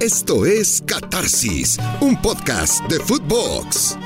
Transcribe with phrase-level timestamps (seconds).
[0.00, 3.96] Esto es Catarsis, un podcast de Footbox.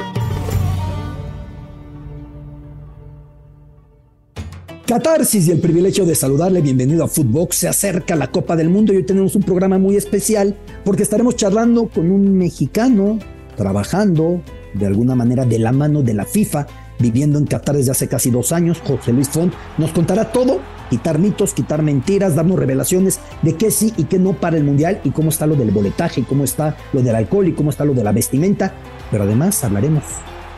[4.87, 7.57] Catarsis y el privilegio de saludarle, bienvenido a Footbox.
[7.57, 11.35] Se acerca la Copa del Mundo y hoy tenemos un programa muy especial porque estaremos
[11.35, 13.19] charlando con un mexicano
[13.57, 14.43] trabajando
[14.75, 16.69] de alguna manera de la mano de la FIFA,
[17.01, 18.81] viviendo en Qatar desde hace casi dos años.
[18.87, 20.61] José Luis Font nos contará todo,
[20.91, 25.01] quitar mitos, quitar mentiras, darnos revelaciones de qué sí y qué no para el Mundial
[25.05, 27.95] y cómo está lo del boletaje, cómo está lo del alcohol y cómo está lo
[27.95, 28.75] de la vestimenta.
[29.11, 30.05] Pero además hablaremos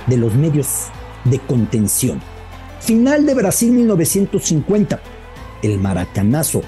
[0.08, 0.88] de los medios
[1.24, 2.20] de contención
[2.82, 5.00] Final de Brasil 1950.
[5.62, 6.62] El maracanazo.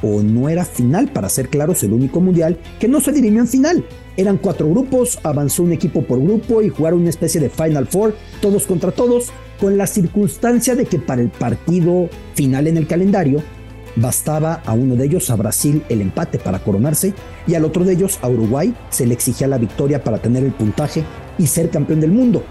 [0.00, 3.48] O no era final, para ser claros, el único mundial que no se dirimió en
[3.48, 3.84] final.
[4.16, 8.14] Eran cuatro grupos, avanzó un equipo por grupo y jugaron una especie de Final Four,
[8.40, 9.30] todos contra todos,
[9.60, 13.42] con la circunstancia de que para el partido final en el calendario
[13.96, 17.14] bastaba a uno de ellos, a Brasil, el empate para coronarse,
[17.46, 20.52] y al otro de ellos, a Uruguay, se le exigía la victoria para tener el
[20.52, 21.02] puntaje
[21.38, 22.44] y ser campeón del mundo.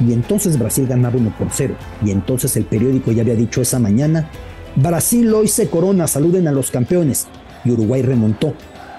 [0.00, 1.74] Y entonces Brasil ganaba 1 por 0.
[2.04, 4.30] Y entonces el periódico ya había dicho esa mañana,
[4.76, 7.26] Brasil hoy se corona, saluden a los campeones.
[7.64, 8.54] Y Uruguay remontó.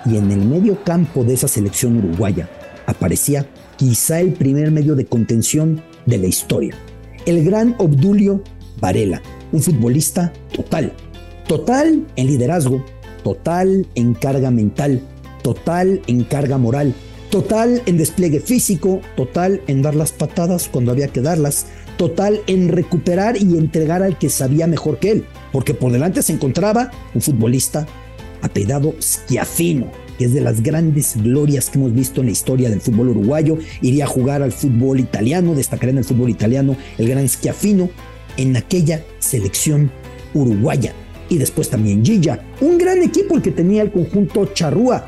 [0.05, 2.47] Y en el medio campo de esa selección uruguaya
[2.85, 6.75] aparecía quizá el primer medio de contención de la historia.
[7.25, 8.41] El gran Obdulio
[8.79, 10.93] Varela, un futbolista total.
[11.47, 12.83] Total en liderazgo,
[13.23, 15.01] total en carga mental,
[15.43, 16.93] total en carga moral,
[17.35, 21.65] Total en despliegue físico, total en dar las patadas cuando había que darlas,
[21.97, 26.31] total en recuperar y entregar al que sabía mejor que él, porque por delante se
[26.31, 27.87] encontraba un futbolista
[28.45, 32.81] apedado Schiafino, que es de las grandes glorias que hemos visto en la historia del
[32.81, 37.27] fútbol uruguayo, iría a jugar al fútbol italiano, destacaría en el fútbol italiano el gran
[37.27, 37.89] Schiafino
[38.37, 39.91] en aquella selección
[40.33, 40.93] uruguaya.
[41.29, 45.07] Y después también Gilla, un gran equipo el que tenía el conjunto Charrúa,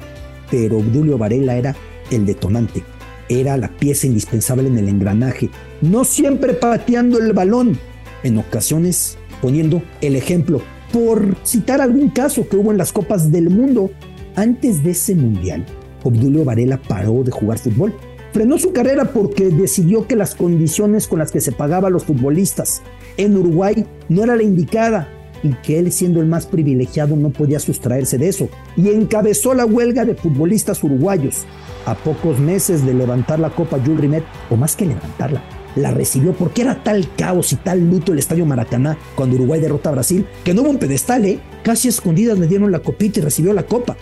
[0.50, 1.76] pero Obdulio Varela era
[2.10, 2.84] el detonante.
[3.30, 5.50] Era la pieza indispensable en el engranaje,
[5.82, 7.78] no siempre pateando el balón,
[8.24, 10.62] en ocasiones poniendo el ejemplo.
[10.92, 13.92] Por citar algún caso que hubo en las Copas del Mundo,
[14.36, 15.66] antes de ese mundial,
[16.04, 17.94] Obdulio Varela paró de jugar fútbol.
[18.32, 22.06] Frenó su carrera porque decidió que las condiciones con las que se pagaba a los
[22.06, 22.82] futbolistas
[23.18, 25.10] en Uruguay no era la indicada
[25.44, 28.50] y que él siendo el más privilegiado no podía sustraerse de eso.
[28.76, 31.46] Y encabezó la huelga de futbolistas uruguayos
[31.86, 35.42] a pocos meses de levantar la Copa Jules Rimet, o más que levantarla,
[35.78, 39.90] la recibió porque era tal caos y tal luto el estadio Maracaná cuando Uruguay derrota
[39.90, 41.40] a Brasil que no hubo un pedestal, ¿eh?
[41.64, 43.98] Casi escondidas le dieron la copita y recibió la copa.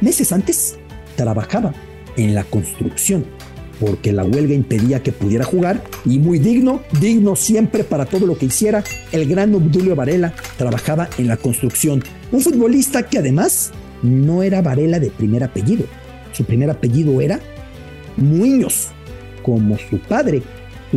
[0.00, 0.76] Meses antes
[1.16, 1.72] trabajaba
[2.16, 3.24] en la construcción
[3.80, 8.38] porque la huelga impedía que pudiera jugar y muy digno, digno siempre para todo lo
[8.38, 8.82] que hiciera,
[9.12, 12.02] el gran Obdulio Varela trabajaba en la construcción.
[12.32, 13.72] Un futbolista que además
[14.02, 15.84] no era Varela de primer apellido,
[16.32, 17.40] su primer apellido era
[18.16, 18.88] Muñoz,
[19.42, 20.42] como su padre,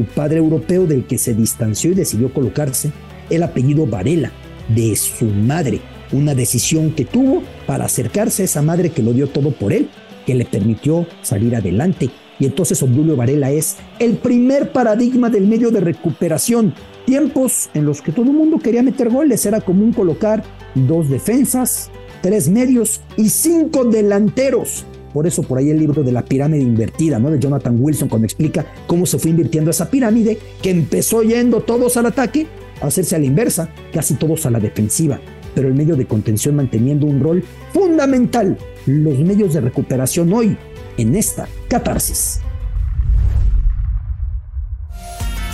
[0.06, 2.92] padre europeo del que se distanció y decidió colocarse
[3.30, 4.32] el apellido Varela,
[4.68, 9.28] de su madre, una decisión que tuvo para acercarse a esa madre que lo dio
[9.28, 9.90] todo por él,
[10.26, 12.10] que le permitió salir adelante.
[12.40, 16.74] Y entonces Obdulio Varela es el primer paradigma del medio de recuperación.
[17.06, 20.44] Tiempos en los que todo el mundo quería meter goles, era común colocar
[20.76, 21.90] dos defensas,
[22.22, 24.86] tres medios y cinco delanteros.
[25.14, 27.32] Por eso por ahí el libro de la pirámide invertida, ¿no?
[27.32, 31.98] De Jonathan Wilson, cuando explica cómo se fue invirtiendo esa pirámide, que empezó yendo todos
[31.98, 32.48] al ataque,
[32.82, 35.20] a hacerse a la inversa, casi todos a la defensiva,
[35.56, 37.44] pero el medio de contención manteniendo un rol
[37.74, 38.58] fundamental.
[38.86, 40.58] Los medios de recuperación hoy,
[40.98, 42.42] en esta catarsis.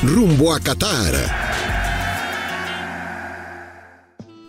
[0.03, 1.54] Rumbo a Qatar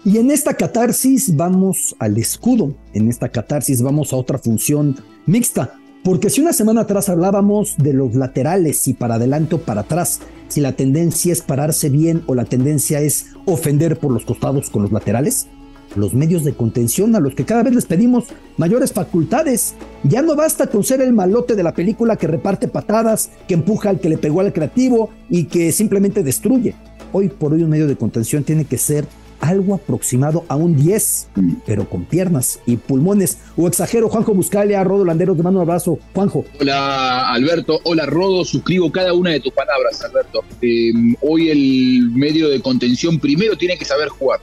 [0.06, 4.94] Y en esta catarsis vamos al escudo, en esta catarsis vamos a otra función
[5.26, 9.80] mixta, porque si una semana atrás hablábamos de los laterales, si para adelante o para
[9.80, 14.70] atrás, si la tendencia es pararse bien o la tendencia es ofender por los costados
[14.70, 15.48] con los laterales,
[15.96, 18.26] los medios de contención a los que cada vez les pedimos
[18.58, 19.74] mayores facultades.
[20.04, 23.90] Ya no basta con ser el malote de la película que reparte patadas, que empuja
[23.90, 26.76] al que le pegó al creativo y que simplemente destruye.
[27.12, 29.04] Hoy por hoy un medio de contención tiene que ser
[29.40, 31.28] algo aproximado a un 10,
[31.66, 33.38] pero con piernas y pulmones.
[33.56, 35.98] O exagero, Juanjo Buscalia, Rodo Landeros, te mando un abrazo.
[36.14, 36.44] Juanjo.
[36.60, 40.44] Hola Alberto, hola Rodo, suscribo cada una de tus palabras, Alberto.
[40.60, 44.40] Em, hoy el medio de contención primero tiene que saber jugar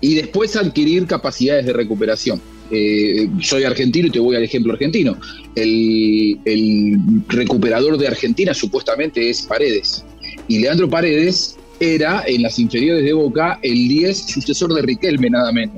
[0.00, 2.40] y después adquirir capacidades de recuperación.
[2.70, 5.16] Eh, soy argentino y te voy al ejemplo argentino.
[5.54, 6.96] El, el
[7.28, 10.04] recuperador de Argentina supuestamente es Paredes.
[10.48, 15.52] Y Leandro Paredes era en las inferiores de Boca el 10 sucesor de Riquelme, nada
[15.52, 15.76] menos.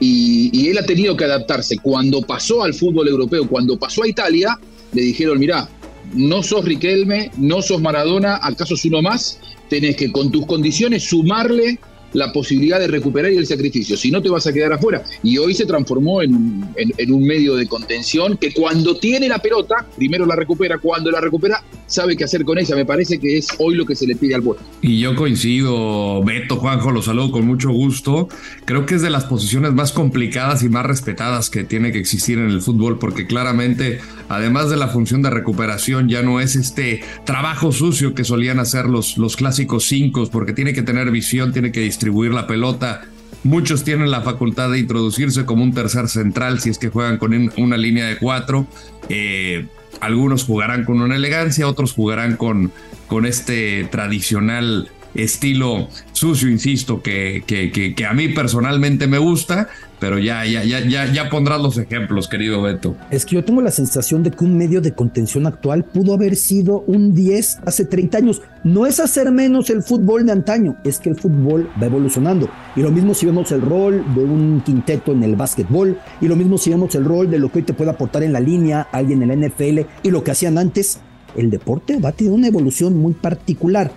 [0.00, 1.78] Y, él ha tenido que adaptarse.
[1.78, 4.58] Cuando pasó al fútbol europeo, cuando pasó a Italia,
[4.92, 5.68] le dijeron, mirá,
[6.14, 11.04] no sos Riquelme, no sos Maradona, acaso sos uno más, tenés que con tus condiciones
[11.04, 11.78] sumarle
[12.12, 15.02] la posibilidad de recuperar y el sacrificio, si no te vas a quedar afuera.
[15.22, 16.64] Y hoy se transformó en,
[17.08, 21.62] un medio de contención que cuando tiene la pelota, primero la recupera, cuando la recupera,
[21.88, 22.76] sabe qué hacer con ella.
[22.76, 24.62] Me parece que es hoy lo que se le pide al pueblo.
[24.80, 28.28] Y yo coincido, Beto, Juanjo, lo saludo con mucho gusto.
[28.64, 32.38] Creo que es de las posiciones más complicadas y más respetadas que tiene que existir
[32.38, 33.98] en el fútbol, porque claramente,
[34.28, 38.84] además de la función de recuperación, ya no es este trabajo sucio que solían hacer
[38.86, 43.02] los, los clásicos cinco, porque tiene que tener visión, tiene que distribuir la pelota.
[43.44, 47.50] Muchos tienen la facultad de introducirse como un tercer central si es que juegan con
[47.56, 48.66] una línea de cuatro.
[49.08, 49.66] Eh,
[50.00, 52.72] algunos jugarán con una elegancia, otros jugarán con,
[53.06, 59.68] con este tradicional estilo sucio, insisto, que, que, que, a mí personalmente me gusta,
[60.00, 62.96] pero ya, ya, ya, ya, ya pondrás los ejemplos, querido Beto.
[63.10, 66.36] Es que yo tengo la sensación de que un medio de contención actual pudo haber
[66.36, 68.42] sido un 10 hace 30 años.
[68.64, 72.48] No es hacer menos el fútbol de antaño, es que el fútbol va evolucionando.
[72.76, 76.36] Y lo mismo si vemos el rol de un quinteto en el básquetbol, y lo
[76.36, 78.88] mismo si vemos el rol de lo que hoy te puede aportar en la línea
[78.92, 81.00] alguien en la NFL y lo que hacían antes.
[81.36, 83.92] El deporte va a tener una evolución muy particular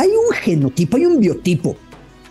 [0.00, 1.76] hay un genotipo, hay un biotipo.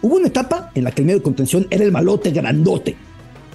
[0.02, 2.96] Hubo una etapa en la que el medio de contención era el malote grandote.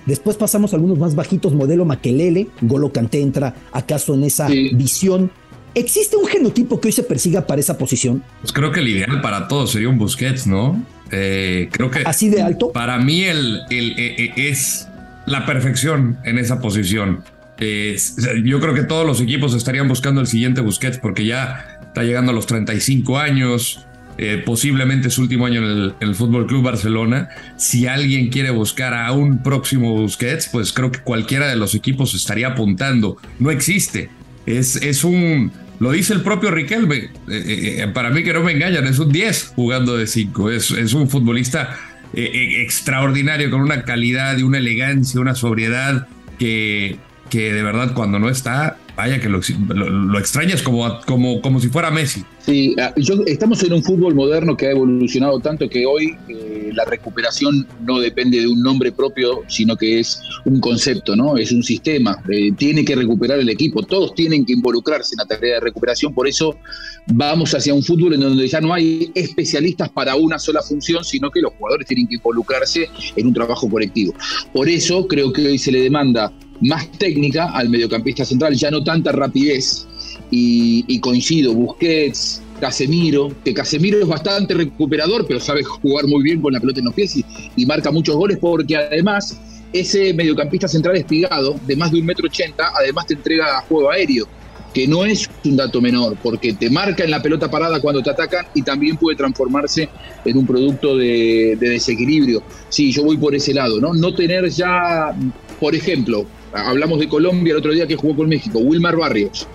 [0.07, 5.31] Después pasamos a algunos más bajitos, modelo Maquelele, Golo Canté entra acaso en esa visión.
[5.75, 8.23] ¿Existe un genotipo que hoy se persiga para esa posición?
[8.41, 10.85] Pues creo que el ideal para todos sería un Busquets, ¿no?
[11.11, 12.01] Eh, creo que...
[12.05, 12.71] ¿Así de alto?
[12.71, 14.89] Para mí el, el, eh, eh, es
[15.27, 17.25] la perfección en esa posición.
[17.59, 22.31] yo creo que todos los equipos estarían buscando el siguiente Busquets porque ya está llegando
[22.31, 27.29] a los 35 años, eh, posiblemente su último año en el, Fútbol Club Barcelona.
[27.57, 32.15] Si alguien quiere buscar a un próximo Busquets, pues creo que cualquiera de los equipos
[32.15, 33.17] estaría apuntando.
[33.39, 34.11] No existe.
[34.47, 35.53] Es, es un.
[35.81, 36.97] Lo dice el propio Riquelme.
[36.97, 40.51] Eh, eh, para mí que no me engañan, es un 10 jugando de 5.
[40.51, 41.77] Es, es un futbolista
[42.17, 46.07] extraordinario, con una calidad y una elegancia, una sobriedad
[46.39, 49.41] que, que de verdad cuando no está vaya que lo,
[49.75, 52.25] lo, extrañas como, como, como si fuera Messi.
[52.45, 52.93] Sí, ah,
[53.25, 58.01] estamos en un fútbol moderno que ha evolucionado tanto que hoy eh, la recuperación no
[58.01, 61.39] depende de un nombre propio, sino que es un concepto, ¿no?
[61.39, 62.23] Es un sistema.
[62.29, 63.83] Eh, tiene que recuperar el equipo.
[63.83, 66.13] Todos tienen que involucrarse en la tarea de recuperación.
[66.13, 66.59] Por eso
[67.07, 71.31] vamos hacia un fútbol en donde ya no hay especialistas para una sola función, sino
[71.31, 74.13] que los jugadores tienen que involucrarse en un trabajo colectivo.
[74.53, 76.31] Por eso creo que hoy se le demanda
[76.61, 79.87] más técnica al mediocampista central, ya no tanta rapidez.
[80.31, 86.53] Y, coincido, Busquets, Casemiro, que Casemiro es bastante recuperador, pero sabe jugar muy bien con
[86.53, 87.17] la pelota en los pies
[87.57, 89.39] y, marca muchos goles porque además
[89.73, 94.27] ese mediocampista central espigado de más de un metro ochenta, además te entrega juego aéreo,
[94.73, 98.11] que no es un dato menor, porque te marca en la pelota parada cuando te
[98.11, 99.89] atacan y también puede transformarse
[100.25, 102.43] en un producto de, de desequilibrio.
[102.69, 103.95] Sí, yo voy por ese lado, ¿no?
[103.95, 105.17] No tener ya,
[105.61, 109.47] por ejemplo, hablamos de Colombia el otro día que jugó con México, Wilmar Barrios.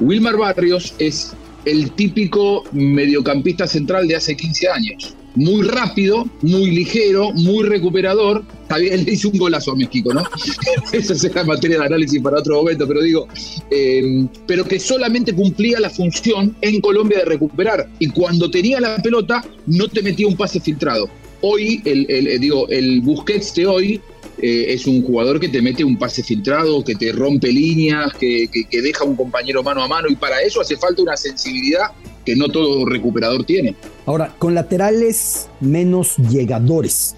[0.00, 1.32] Wilmar Barrios es
[1.64, 5.14] el típico mediocampista central de hace 15 años.
[5.34, 8.44] Muy rápido, muy ligero, muy recuperador.
[8.76, 10.22] Él le hizo un golazo a México, ¿no?
[10.92, 13.28] Esa será materia de análisis para otro momento, pero digo,
[13.70, 17.88] eh, pero que solamente cumplía la función en Colombia de recuperar.
[17.98, 21.08] Y cuando tenía la pelota, no te metía un pase filtrado.
[21.40, 24.00] Hoy, el, el digo, el Busquets de hoy
[24.40, 28.48] eh, es un jugador que te mete un pase filtrado, que te rompe líneas, que,
[28.48, 31.88] que, deja un compañero mano a mano y para eso hace falta una sensibilidad
[32.24, 33.74] que no todo recuperador tiene.
[34.06, 37.16] Ahora, con laterales menos llegadores,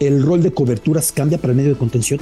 [0.00, 2.20] ¿el rol de coberturas cambia para el medio de contención?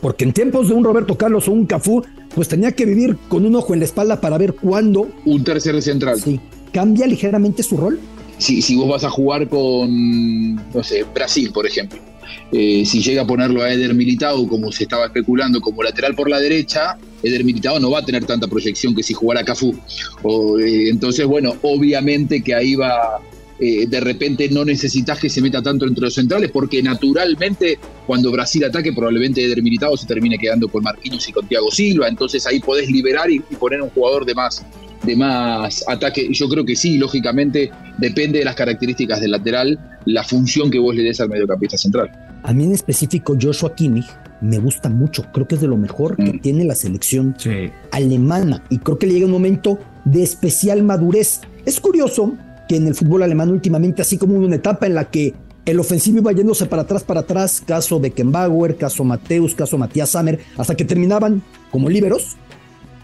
[0.00, 2.04] Porque en tiempos de un Roberto Carlos o un Cafú,
[2.34, 5.08] pues tenía que vivir con un ojo en la espalda para ver cuándo.
[5.24, 6.20] Un tercer central.
[6.20, 6.38] Sí.
[6.72, 7.98] ¿Cambia ligeramente su rol?
[8.38, 12.05] Si, si vos vas a jugar con, no sé, Brasil, por ejemplo
[12.52, 16.28] eh, si llega a ponerlo a Eder Militao, como se estaba especulando, como lateral por
[16.30, 19.74] la derecha, Eder Militao no va a tener tanta proyección que si jugara Cafú.
[20.60, 23.20] Eh, entonces, bueno, obviamente que ahí va,
[23.58, 28.30] eh, de repente no necesitas que se meta tanto entre los centrales, porque naturalmente cuando
[28.30, 32.46] Brasil ataque, probablemente Eder Militao se termine quedando con Marquinhos y con Thiago Silva, entonces
[32.46, 34.64] ahí podés liberar y, y poner un jugador de más
[35.06, 36.28] de más ataque.
[36.30, 40.94] Yo creo que sí, lógicamente depende de las características del lateral, la función que vos
[40.94, 42.10] le des al mediocampista central.
[42.42, 44.06] A mí en específico Joshua Kimmich
[44.40, 46.40] me gusta mucho, creo que es de lo mejor que mm.
[46.40, 47.34] tiene la selección
[47.90, 51.40] alemana y creo que le llega un momento de especial madurez.
[51.64, 52.36] Es curioso
[52.68, 55.34] que en el fútbol alemán últimamente, así como una etapa en la que
[55.64, 60.38] El ofensivo iba yéndose para atrás, para atrás, caso Beckenbauer, caso Mateus, caso Matías Sammer,
[60.56, 62.36] hasta que terminaban como líberos.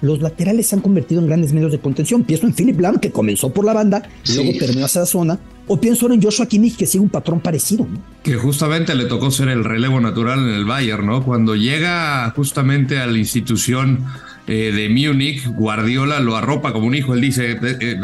[0.02, 2.24] Los laterales se han convertido en grandes medios de contención.
[2.24, 5.38] Pienso en Philip Lam, que comenzó por la banda y luego terminó hacia la zona.
[5.68, 7.86] O pienso ahora en Joshua Kimmich, que sigue un patrón parecido.
[8.24, 11.24] Que justamente le tocó ser el relevo natural en el Bayern, ¿no?
[11.24, 14.04] Cuando llega justamente a la institución
[14.48, 17.14] eh, de Múnich, Guardiola lo arropa como un hijo.
[17.14, 17.96] Él dice, eh, eh,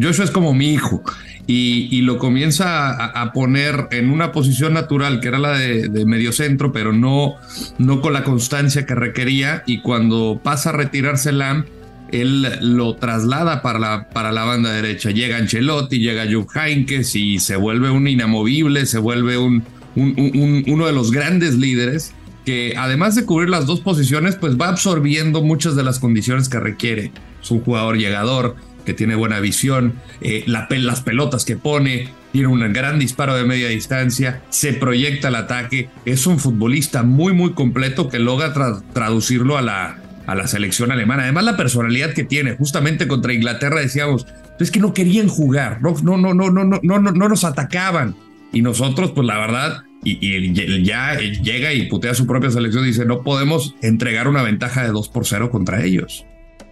[0.00, 1.02] Joshua es como mi hijo.
[1.46, 6.70] Y, lo comienza a, poner en una posición natural, que era la de, de mediocentro,
[6.70, 7.34] pero no,
[7.78, 9.64] no con la constancia que requería.
[9.66, 11.64] Y cuando pasa a retirarse Lam,
[12.12, 15.10] él lo traslada para la, para la banda derecha.
[15.10, 19.64] Llega Ancelotti, llega Jupp Heynckes y se vuelve un inamovible, se vuelve un,
[19.96, 25.42] uno de los grandes líderes que además de cubrir las dos posiciones, pues va absorbiendo
[25.42, 27.12] muchas de las condiciones que requiere.
[27.42, 32.48] Es un jugador llegador, que tiene buena visión, eh, la, las pelotas que pone, tiene
[32.48, 37.52] un gran disparo de media distancia, se proyecta el ataque, es un futbolista muy muy
[37.52, 38.52] completo que logra
[38.92, 41.24] traducirlo a la, a la selección alemana.
[41.24, 44.26] Además la personalidad que tiene, justamente contra Inglaterra decíamos,
[44.58, 48.14] es que no querían jugar, no, no, no, no, no, no, no, no nos atacaban.
[48.52, 53.04] Y nosotros, pues la verdad, y, ya llega y putea su propia selección y dice,
[53.04, 56.24] no podemos entregar una ventaja de 2 por 0 contra ellos.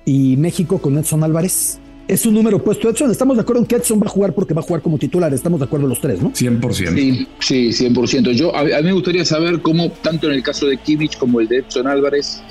[0.05, 1.81] ¿Y México con Edson Álvarez?
[2.09, 3.11] Es un número puesto Edson.
[3.11, 5.33] Estamos de acuerdo en que Edson va a jugar porque va a jugar como titular.
[5.35, 6.33] Estamos de acuerdo los tres, ¿no?
[6.33, 6.95] 100%.
[6.95, 8.33] Sí, sí, 100%.
[8.33, 11.49] Yo, a, mí me gustaría saber cómo, tanto en el caso de Kimmich como el
[11.49, 12.43] de Edson Álvarez,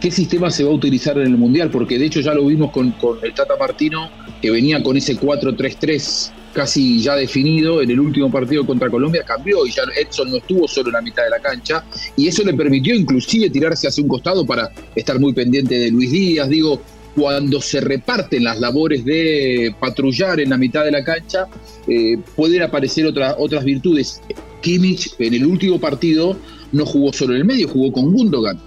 [0.00, 2.70] qué sistema se va a utilizar en el Mundial, porque de hecho ya lo vimos
[2.70, 4.10] con, el Tata Martino,
[4.40, 9.66] que venía con ese 4-3-3 casi ya definido en el último partido contra Colombia, cambió
[9.66, 11.84] y ya Edson no estuvo solo en la mitad de la cancha
[12.16, 16.10] y eso le permitió inclusive tirarse hacia un costado para estar muy pendiente de Luis
[16.10, 16.48] Díaz.
[16.48, 16.80] Digo,
[17.14, 21.46] cuando se reparten las labores de patrullar en la mitad de la cancha,
[21.88, 24.22] eh, pueden aparecer otras virtudes.
[24.62, 26.36] Kimmich en el último partido
[26.72, 28.58] no jugó solo en el medio, jugó con Gundogan.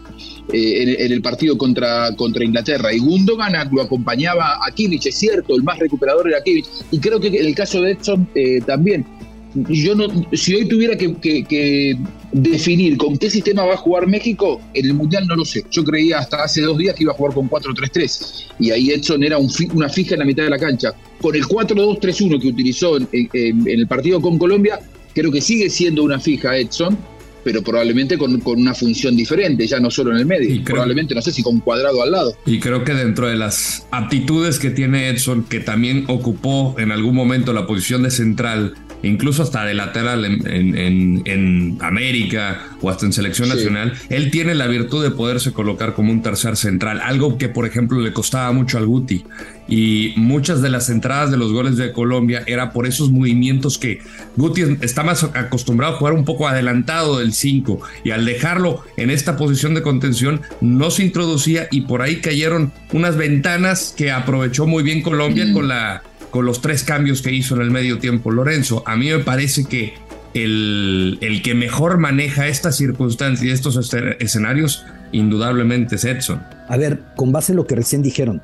[0.52, 2.92] Eh, en, el partido contra, contra Inglaterra.
[2.94, 6.66] Y Gundogan lo acompañaba a Kimmich, es cierto, el más recuperador era Kimmich.
[6.92, 9.06] Y creo que en el caso de Edson eh, también.
[9.68, 11.98] Yo no, si hoy tuviera que,
[12.32, 15.64] definir con qué sistema va a jugar México, en el Mundial no lo sé.
[15.72, 19.24] Yo creía hasta hace dos días que iba a jugar con 4-3-3 y ahí Edson
[19.24, 20.94] era una fija en la mitad de la cancha.
[21.20, 24.80] Con el 4-2-3-1 que utilizó en, en el partido con Colombia,
[25.16, 26.96] creo que sigue siendo una fija Edson,
[27.44, 31.32] pero probablemente con, una función diferente, ya no solo en el medio, probablemente no sé
[31.32, 32.36] si con cuadrado al lado.
[32.46, 37.16] Y creo que dentro de las aptitudes que tiene Edson, que también ocupó en algún
[37.16, 43.14] momento la posición de central, incluso hasta de lateral en, en, América o hasta en
[43.14, 47.50] selección nacional, él tiene la virtud de poderse colocar como un tercer central, algo que
[47.50, 49.24] por ejemplo le costaba mucho al Guti.
[49.70, 54.00] Y muchas de las entradas de los goles de Colombia era por esos movimientos que
[54.36, 59.12] Guti está más acostumbrado a jugar un poco adelantado del 5 y al dejarlo en
[59.12, 64.66] esta posición de contención no se introducía y por ahí cayeron unas ventanas que aprovechó
[64.66, 68.32] muy bien Colombia con la con los tres cambios que hizo en el medio tiempo
[68.32, 68.84] Lorenzo.
[68.86, 69.94] A mí me parece que
[70.34, 76.42] el, el que mejor maneja estas circunstancias y estos escenarios, indudablemente es Edson.
[76.68, 78.42] A ver, con base en lo que recién dijeron,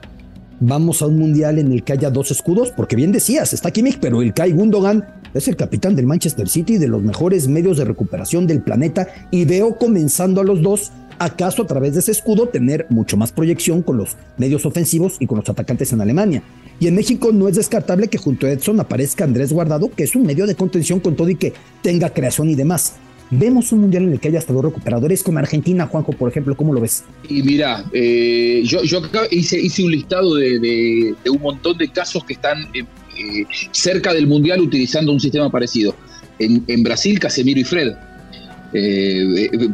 [0.59, 3.99] vamos a un mundial en el que haya dos escudos, porque bien decías, está Kimmich,
[3.99, 7.85] pero el Kai Gundogan es el capitán del Manchester City, de los mejores medios de
[7.85, 12.47] recuperación del planeta, y veo comenzando a los dos acaso a través de ese escudo
[12.47, 16.43] tener mucho más proyección con los medios ofensivos y con los atacantes en Alemania.
[16.79, 20.15] Y en México no es descartable que junto a Edson aparezca Andrés Guardado, que es
[20.15, 22.95] un medio de contención con todo y que tenga creación y demás.
[23.31, 26.55] Vemos un mundial en el que haya hasta dos recuperadores con Argentina, Juanjo, por ejemplo,
[26.55, 27.03] ¿cómo lo ves?
[27.27, 29.01] Y mira, eh, yo, yo
[29.31, 32.85] hice, hice un listado de, un montón de casos que están eh,
[33.17, 35.95] eh, cerca del mundial utilizando un sistema parecido.
[36.37, 37.93] En, en Brasil, Casemiro y Fred.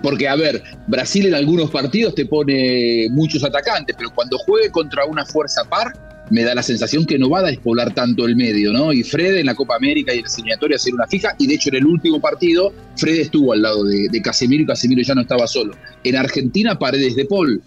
[0.01, 5.05] porque, a ver, Brasil en algunos partidos te pone muchos atacantes, pero cuando juegue contra
[5.05, 5.91] una fuerza par,
[6.31, 8.93] me da la sensación que no va a despoblar tanto el medio, ¿no?
[8.93, 11.55] Y Fred en la Copa América y en la eliminatoria hacer una fija, y de
[11.55, 15.21] hecho en el último partido, Fred estuvo al lado de, Casemiro y Casemiro ya no
[15.21, 15.75] estaba solo.
[16.03, 17.61] En Argentina, Paredes de Paul,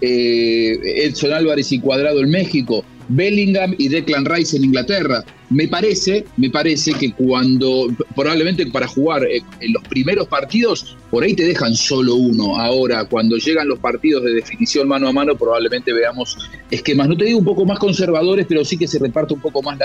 [0.00, 5.24] eh, Edson Álvarez y Cuadrado en México, Bellingham y Declan Rice en Inglaterra.
[5.50, 11.22] Me parece, me parece que cuando, probablemente para jugar eh, en los primeros partidos, por
[11.22, 12.58] ahí te dejan solo uno.
[12.58, 16.36] Ahora, cuando llegan los partidos de definición mano a mano, probablemente veamos
[16.70, 19.62] esquemas, no te digo un poco más conservadores, pero sí que se reparte un poco
[19.62, 19.78] más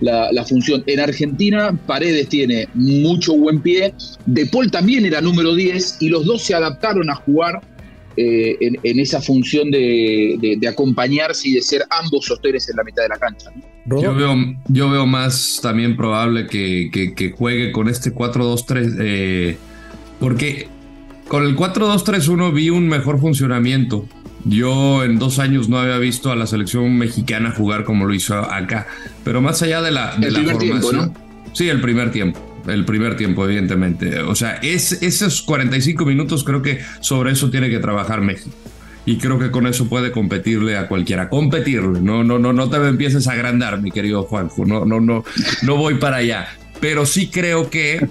[0.00, 0.82] la, la función.
[0.86, 3.94] En Argentina, Paredes tiene mucho buen pie,
[4.26, 7.60] De Paul también era número 10 y los dos se adaptaron a jugar
[8.16, 13.08] eh, en, esa función de, acompañarse y de ser ambos sostenes en la mitad de
[13.08, 13.50] la cancha.
[13.86, 14.36] Yo, veo,
[14.68, 19.56] yo veo más también probable que, que, juegue con este 4-2-3, eh,
[20.20, 20.68] porque
[21.28, 24.06] con el 4-2-3-1 vi un mejor funcionamiento.
[24.44, 28.34] Yo en dos años no había visto a la selección mexicana jugar como lo hizo
[28.34, 28.86] acá,
[29.24, 31.14] pero más allá de la, de la formación.
[31.52, 34.20] Sí, el primer tiempo el primer tiempo, evidentemente.
[34.20, 38.50] O sea, es, esos 45 minutos creo que sobre eso tiene que trabajar México.
[39.04, 41.28] Y creo que con eso puede competirle a cualquiera.
[41.28, 42.00] Competirle.
[42.00, 44.64] No, no, no, no te empieces a agrandar, mi querido Juanjo.
[44.64, 45.24] No, no, no,
[45.62, 46.48] no voy para allá.
[46.80, 48.08] Pero sí creo que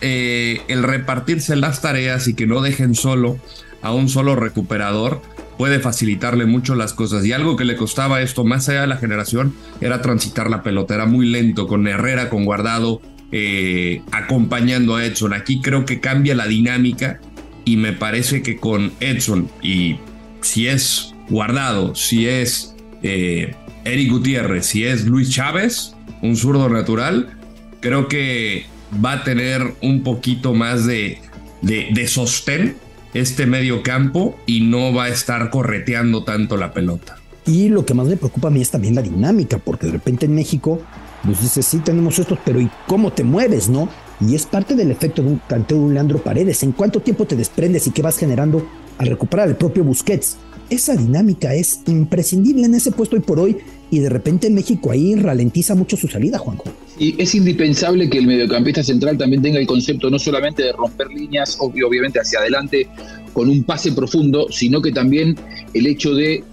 [0.00, 3.38] eh, el repartirse las tareas y que no dejen solo
[3.82, 5.20] a un solo recuperador
[5.58, 7.24] puede facilitarle mucho las cosas.
[7.24, 10.94] Y algo que le costaba esto, más allá de la generación, era transitar la pelota.
[10.94, 13.00] Era muy lento con Herrera, con Guardado,
[13.36, 15.32] eh, acompañando a Edson.
[15.32, 17.18] Aquí creo que cambia la dinámica
[17.64, 19.96] y me parece que con Edson y
[20.40, 27.36] si es Guardado, si es eh, Eric Gutiérrez, si es Luis Chávez, un zurdo natural,
[27.80, 28.66] creo que
[29.04, 31.18] va a tener un poquito más de,
[31.60, 32.76] de, sostén
[33.14, 37.16] este medio campo y no va a estar correteando tanto la pelota.
[37.46, 40.26] Y lo que más me preocupa a mí es también la dinámica, porque de repente
[40.26, 40.84] en México
[41.24, 43.88] pues dices, sí tenemos estos, pero ¿y cómo te mueves, no?
[44.20, 46.62] Y es parte del efecto de un canteo de un Leandro Paredes.
[46.62, 48.66] ¿En cuánto tiempo te desprendes y qué vas generando
[48.98, 50.36] al recuperar el propio Busquets?
[50.70, 53.58] Esa dinámica es imprescindible en ese puesto hoy por hoy
[53.90, 56.64] y de repente en México ahí ralentiza mucho su salida, Juanjo.
[56.98, 61.08] Y es indispensable que el mediocampista central también tenga el concepto no solamente de romper
[61.08, 62.88] líneas, obviamente hacia adelante
[63.32, 65.36] con un pase profundo, sino que también
[65.74, 66.44] el hecho de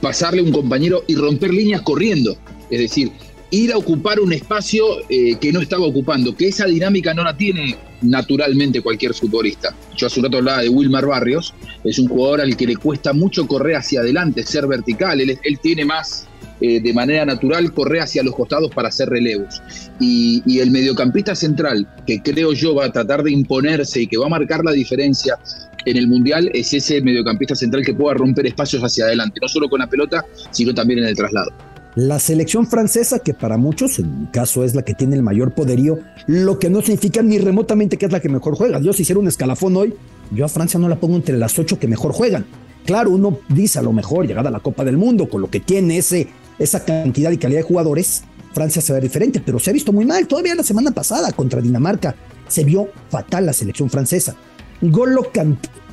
[0.00, 2.36] pasarle a un compañero y romper líneas corriendo.
[2.70, 3.12] Es decir,
[3.50, 7.36] ir a ocupar un espacio eh, que no estaba ocupando, que esa dinámica no la
[7.36, 9.74] tiene naturalmente cualquier futbolista.
[9.96, 13.12] Yo hace un rato hablaba de Wilmar Barrios, es un jugador al que le cuesta
[13.12, 16.26] mucho correr hacia adelante, ser vertical, él, tiene más
[16.60, 19.62] eh, de manera natural correr hacia los costados para hacer relevos.
[19.98, 24.18] Y, y, el mediocampista central, que creo yo va a tratar de imponerse y que
[24.18, 25.38] va a marcar la diferencia
[25.86, 29.68] en el Mundial, es ese mediocampista central que pueda romper espacios hacia adelante, no solo
[29.68, 31.50] con la pelota, sino también en el traslado.
[31.98, 35.52] La selección francesa, que para muchos, en mi caso, es la que tiene el mayor
[35.52, 38.78] poderío, lo que no significa ni remotamente que es la que mejor juega.
[38.80, 39.92] Yo si hiciera un escalafón hoy,
[40.30, 42.46] yo a Francia no la pongo entre las ocho que mejor juegan.
[42.86, 45.58] Claro, uno dice a lo mejor, llegada a la Copa del Mundo, con lo que
[45.58, 46.28] tiene ese,
[46.60, 50.04] esa cantidad y calidad de jugadores, Francia se ve diferente, pero se ha visto muy
[50.04, 50.28] mal.
[50.28, 52.14] Todavía la semana pasada contra Dinamarca
[52.46, 54.36] se vio fatal la selección francesa.
[54.80, 55.32] Golo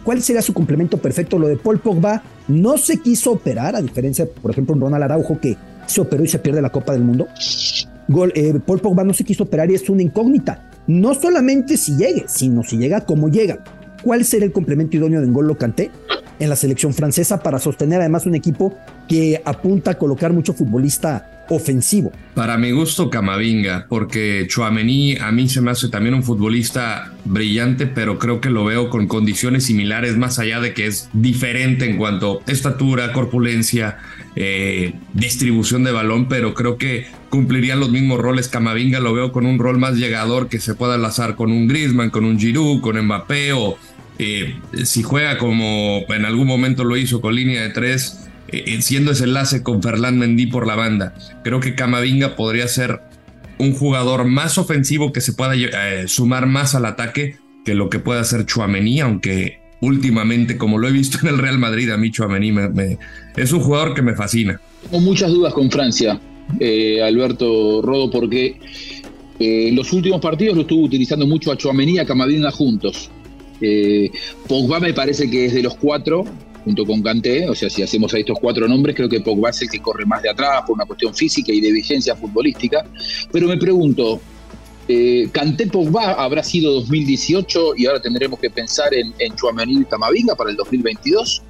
[0.03, 1.39] ¿Cuál sería su complemento perfecto?
[1.39, 5.39] Lo de Paul Pogba no se quiso operar, a diferencia, por ejemplo, un Ronald Araujo
[5.41, 7.27] que se operó y se pierde la Copa del Mundo.
[8.07, 10.69] Gol, eh, Paul Pogba no se quiso operar y es una incógnita.
[10.87, 13.63] No solamente si llegue, sino si llega, cómo llega.
[14.03, 15.89] ¿Cuál será el complemento idóneo de N'Golo Kanté
[16.39, 21.35] en la selección francesa para sostener además un equipo que apunta a colocar mucho futbolista
[21.49, 22.11] ofensivo.
[22.33, 27.87] Para mi gusto, Camavinga, porque Chouameni a mí se me hace también un futbolista brillante,
[27.87, 31.97] pero creo que lo veo con condiciones similares, más allá de que es diferente en
[31.97, 33.97] cuanto a estatura, corpulencia,
[34.35, 38.47] eh, distribución de balón, pero creo que cumplirían los mismos roles.
[38.47, 42.09] Camavinga lo veo con un rol más llegador que se pueda enlazar con un Griezmann,
[42.09, 43.77] con un Giroud, con Mbappé o
[44.19, 49.11] eh, si juega como en algún momento lo hizo con línea de tres eh, siendo
[49.11, 51.13] ese enlace con Ferland Mendy por la banda.
[51.43, 53.01] Creo que Camavinga podría ser
[53.57, 55.53] un jugador más ofensivo que se pueda
[56.07, 60.91] sumar más al ataque que lo que pueda hacer Chuamení, aunque últimamente, como lo he
[60.91, 62.97] visto en el Real Madrid, a mí Chuamení me,
[63.35, 64.59] es un jugador que me fascina.
[64.83, 66.19] Tengo muchas dudas con Francia,
[66.59, 68.59] eh, Alberto Rodo, porque
[69.39, 73.09] en los últimos partidos lo estuvo utilizando mucho a Chuamení y a Camavinga juntos.
[74.47, 76.25] Pogba me parece que es de los cuatro
[76.65, 79.61] junto con Kanté, o sea, si hacemos a estos cuatro nombres, creo que Pogba es
[79.61, 82.83] el que corre más de atrás por una cuestión física y de vigencia futbolística.
[83.31, 84.19] Pero me pregunto,
[84.87, 89.33] eh, Kanté Pogba habrá sido 2018 y ahora tendremos que pensar en, en
[89.67, 91.41] y Camavinga para el 2022.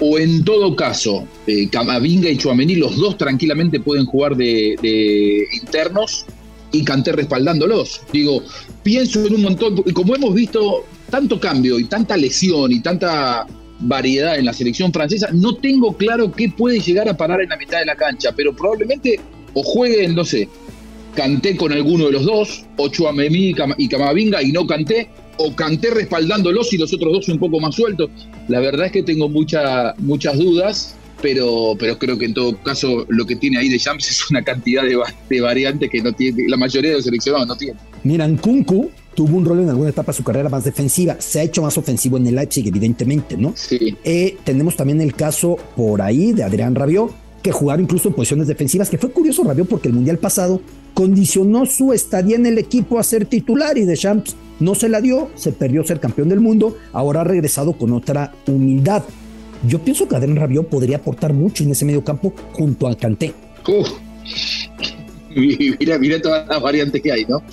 [0.00, 5.44] O en todo caso, eh, Camavinga y Chuamení, los dos tranquilamente pueden jugar de, de
[5.60, 6.24] internos
[6.70, 8.02] y Kanté respaldándolos.
[8.12, 8.42] Digo,
[8.84, 13.46] pienso en un montón, y como hemos visto tanto cambio y tanta lesión y tanta
[13.80, 15.28] variedad en la selección francesa.
[15.32, 18.54] No tengo claro qué puede llegar a parar en la mitad de la cancha, pero
[18.54, 19.20] probablemente
[19.54, 20.48] o jueguen, no sé,
[21.18, 25.90] canté con alguno de los dos, o Chuamemí y Camavinga y no canté, o canté
[25.90, 28.08] respaldándolos y los otros dos un poco más sueltos.
[28.46, 33.04] La verdad es que tengo muchas muchas dudas pero, pero creo que en todo caso
[33.08, 36.56] lo que tiene ahí de Jams es una cantidad de, variantes que no tiene, la
[36.56, 37.76] mayoría de los seleccionados no tiene.
[38.04, 41.42] Mira, Kunku tuvo un rol en alguna etapa de su carrera más defensiva, se ha
[41.42, 43.52] hecho más ofensivo en el Leipzig, evidentemente, ¿no?
[43.56, 43.96] Sí.
[44.04, 47.10] Eh, tenemos también el caso por ahí de Adrián Rabiot,
[47.42, 50.60] que jugaron incluso en posiciones defensivas, que fue curioso Rabiot porque el Mundial pasado
[50.98, 55.00] condicionó su estadía en el equipo a ser titular y de Champs no se la
[55.00, 59.04] dio, se perdió ser campeón del mundo, ahora ha regresado con otra humildad.
[59.64, 63.32] Yo pienso que Adrián Rabiot podría aportar mucho en ese medio campo junto al Canté.
[65.78, 67.44] mira, mira todas las variantes que hay, ¿no?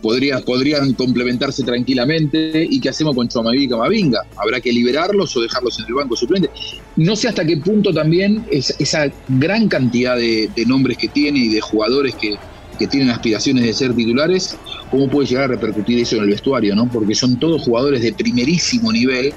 [0.00, 2.64] Podría, podrían complementarse tranquilamente.
[2.70, 4.20] ¿Y qué hacemos con Chuamaví y Camavinga?
[4.36, 6.50] ¿Habrá que liberarlos o dejarlos en el banco suplente?
[6.94, 11.60] No sé hasta qué punto también esa gran cantidad de nombres que tiene y de
[11.60, 12.38] jugadores que,
[12.82, 14.56] que tienen aspiraciones de ser titulares,
[14.90, 16.74] ¿cómo puede llegar a repercutir eso en el vestuario?
[16.74, 16.90] ¿no?
[16.90, 19.32] Porque son todos jugadores de primerísimo nivel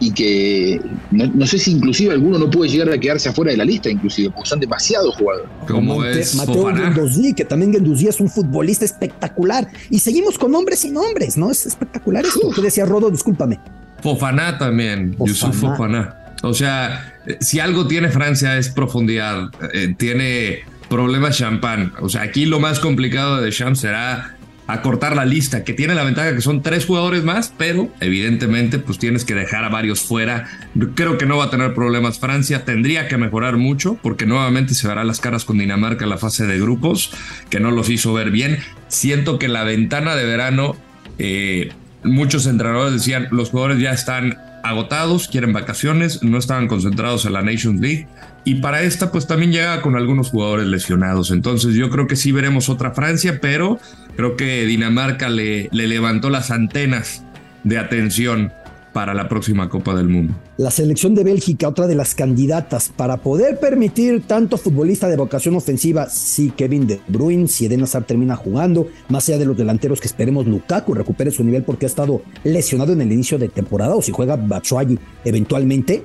[0.00, 0.80] y que
[1.10, 4.30] no, sé si inclusive alguno no puede llegar a quedarse afuera de la lista, inclusive,
[4.30, 5.48] porque son demasiados jugadores.
[5.68, 9.68] Como es Mateo Gendouzi, que también Gendouzi es un futbolista espectacular.
[9.90, 11.50] Y seguimos con nombres y nombres, ¿no?
[11.50, 12.50] Es espectacular esto.
[12.50, 13.10] ¿Qué decía Rodo?
[13.10, 13.60] Discúlpame.
[14.02, 16.16] Fofaná también, Yusuf Fofaná.
[16.42, 19.50] O sea, si algo tiene Francia es profundidad.
[19.74, 21.92] Eh, tiene problema champán.
[22.00, 26.02] O sea, aquí lo más complicado de Deschamps será acortar la lista, que tiene la
[26.02, 30.48] ventaja que son tres jugadores más, pero evidentemente pues tienes que dejar a varios fuera.
[30.94, 34.88] Creo que no va a tener problemas Francia, tendría que mejorar mucho porque nuevamente se
[34.88, 37.12] verá las caras con Dinamarca en la fase de grupos,
[37.48, 38.58] que no los hizo ver bien.
[38.88, 40.76] Siento que la ventana de verano,
[41.18, 41.70] eh,
[42.02, 44.36] muchos entrenadores decían, los jugadores ya están
[44.68, 48.08] agotados, quieren vacaciones, no estaban concentrados en la Nations League
[48.44, 51.30] y para esta pues también llega con algunos jugadores lesionados.
[51.30, 53.80] Entonces yo creo que sí veremos otra Francia, pero
[54.16, 57.22] creo que Dinamarca le, le levantó las antenas
[57.64, 58.52] de atención
[58.96, 60.32] para la próxima Copa del Mundo.
[60.56, 65.54] La selección de Bélgica, otra de las candidatas para poder permitir tanto futbolista de vocación
[65.54, 70.00] ofensiva, si Kevin De Bruyne, si Eden Hazard termina jugando, más allá de los delanteros
[70.00, 73.94] que esperemos Lukaku recupere su nivel porque ha estado lesionado en el inicio de temporada
[73.94, 76.02] o si juega Batshuayi eventualmente,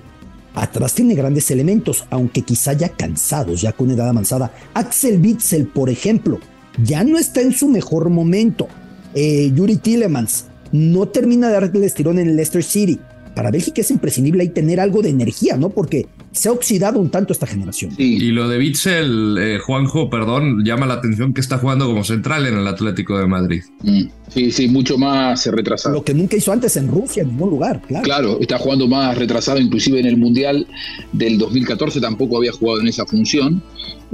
[0.54, 4.52] Atrás tiene grandes elementos, aunque quizá ya cansados, ya con edad avanzada.
[4.74, 6.40] Axel Witzel, por ejemplo,
[6.84, 8.68] ya no está en su mejor momento.
[9.14, 13.00] Eh, Yuri Tillemans, no termina de darle el estirón en Leicester City.
[13.36, 15.70] Para Bélgica es imprescindible ahí tener algo de energía, ¿no?
[15.70, 17.94] Porque se ha oxidado un tanto esta generación.
[17.98, 22.46] Y lo de Bitzel, eh, Juanjo, perdón, llama la atención que está jugando como central
[22.46, 23.64] en el Atlético de Madrid.
[23.84, 24.04] Mm.
[24.30, 25.96] Sí, sí, mucho más retrasado.
[25.96, 28.04] Lo que nunca hizo antes en Rusia, en ningún lugar, claro.
[28.04, 30.66] Claro, está jugando más retrasado, inclusive en el Mundial
[31.12, 33.62] del 2014 tampoco había jugado en esa función.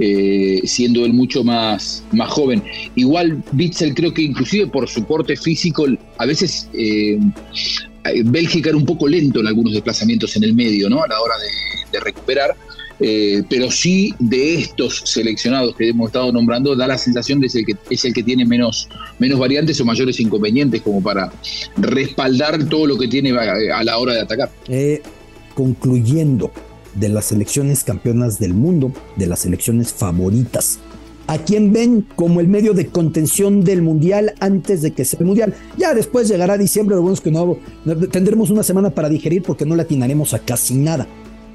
[0.00, 2.62] Eh, siendo él mucho más, más joven.
[2.94, 5.86] Igual Bitzel creo que inclusive por su porte físico,
[6.18, 7.18] a veces eh,
[8.24, 11.02] Bélgica era un poco lento en algunos desplazamientos en el medio, ¿no?
[11.02, 11.34] A la hora
[11.92, 12.54] de, recuperar.
[13.00, 17.76] Eh, pero sí de estos seleccionados que hemos estado nombrando da la sensación de que
[17.90, 18.88] es el que tiene menos,
[19.20, 21.32] menos variantes o mayores inconvenientes como para
[21.76, 24.50] respaldar todo lo que tiene a, la hora de atacar.
[25.54, 26.50] concluyendo,
[26.94, 30.80] de las selecciones campeonas del mundo, de las selecciones favoritas.
[31.28, 35.26] ¿A quién ven como el medio de contención del mundial antes de que sea el
[35.26, 35.54] mundial?
[35.76, 37.58] Ya después llegará diciembre, lo bueno es que no,
[38.10, 41.06] tendremos una semana para digerir porque no le atinaremos a casi nada.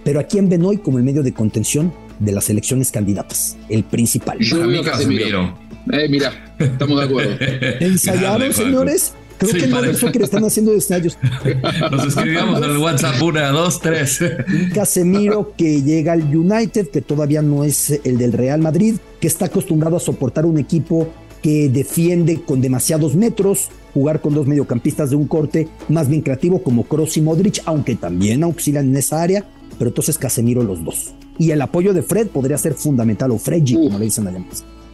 [0.04, 3.58] Pero ¿a quién ven hoy como el medio de contención de las elecciones candidatas?
[3.68, 4.38] El principal.
[4.38, 5.58] Yo Casemiro.
[5.92, 7.36] Eh, mira, estamos de acuerdo.
[7.80, 9.14] ¿Ensayaron, señores?
[9.38, 11.17] Creo que no que le están haciendo ensayos.
[11.91, 14.22] Nos escribíamos en el WhatsApp una, dos, tres.
[14.22, 19.28] Un Casemiro que llega al United, que todavía no es el del Real Madrid, que
[19.28, 21.10] está acostumbrado a soportar un equipo
[21.41, 26.63] que defiende con demasiados metros, jugar con dos mediocampistas de un corte más bien creativo
[26.63, 29.46] como Kroos y Modric, aunque también auxilian en esa área,
[29.78, 31.13] pero entonces Casemiro los dos.
[31.38, 34.39] Y el apoyo de Fred podría ser fundamental, o Fredgy, como le dicen allá.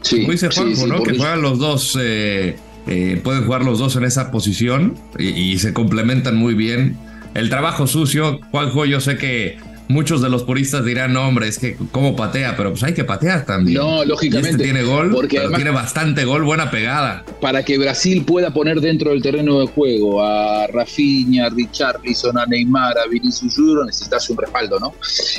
[0.02, 1.04] Sí, como dice Juanjo, ¿no?
[1.04, 2.56] Que juegan los dos eh,
[2.92, 6.98] eh, pueden jugar los dos en esa posición y, se complementan muy bien.
[7.36, 11.58] El trabajo sucio, Juanjo, yo sé que muchos de los puristas dirán, no, hombre, es
[11.58, 13.80] que cómo patea, pero pues hay que patear también.
[13.80, 14.52] No, lógicamente.
[14.52, 17.26] Este tiene gol, porque tiene bastante gol, buena pegada.
[17.42, 22.46] Para que Brasil pueda poner dentro del terreno de juego a Rafinha, a Richarlison, a
[22.46, 24.94] Neymar, a Vinicius Junior, necesitas un respaldo, ¿no?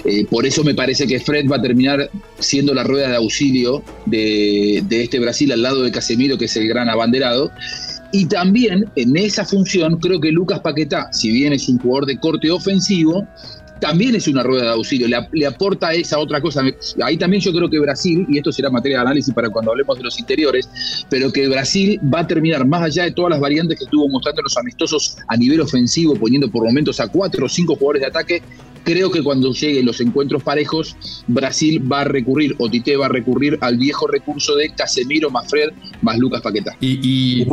[0.04, 2.10] Eh, por eso me parece que Fred va a terminar
[2.40, 6.56] siendo la rueda de auxilio de, de este Brasil al lado de Casemiro, que es
[6.56, 7.52] el gran abanderado.
[8.12, 12.18] Y también en esa función creo que Lucas Paquetá, si bien es un jugador de
[12.18, 13.28] corte ofensivo,
[13.80, 16.62] también es una rueda de auxilio, le, aporta esa otra cosa.
[17.02, 19.96] Ahí también yo creo que Brasil, y esto será materia de análisis para cuando hablemos
[19.96, 20.68] de los interiores,
[21.08, 24.42] pero que Brasil va a terminar, más allá de todas las variantes que estuvo mostrando
[24.42, 28.42] los amistosos a nivel ofensivo, poniendo por momentos a cuatro o cinco jugadores de ataque,
[28.84, 33.08] Creo que cuando lleguen los encuentros parejos, Brasil va a recurrir, o Tite va a
[33.08, 35.70] recurrir al viejo recurso de Casemiro más Fred
[36.02, 36.76] más Lucas Paqueta.
[36.80, 37.44] Y, y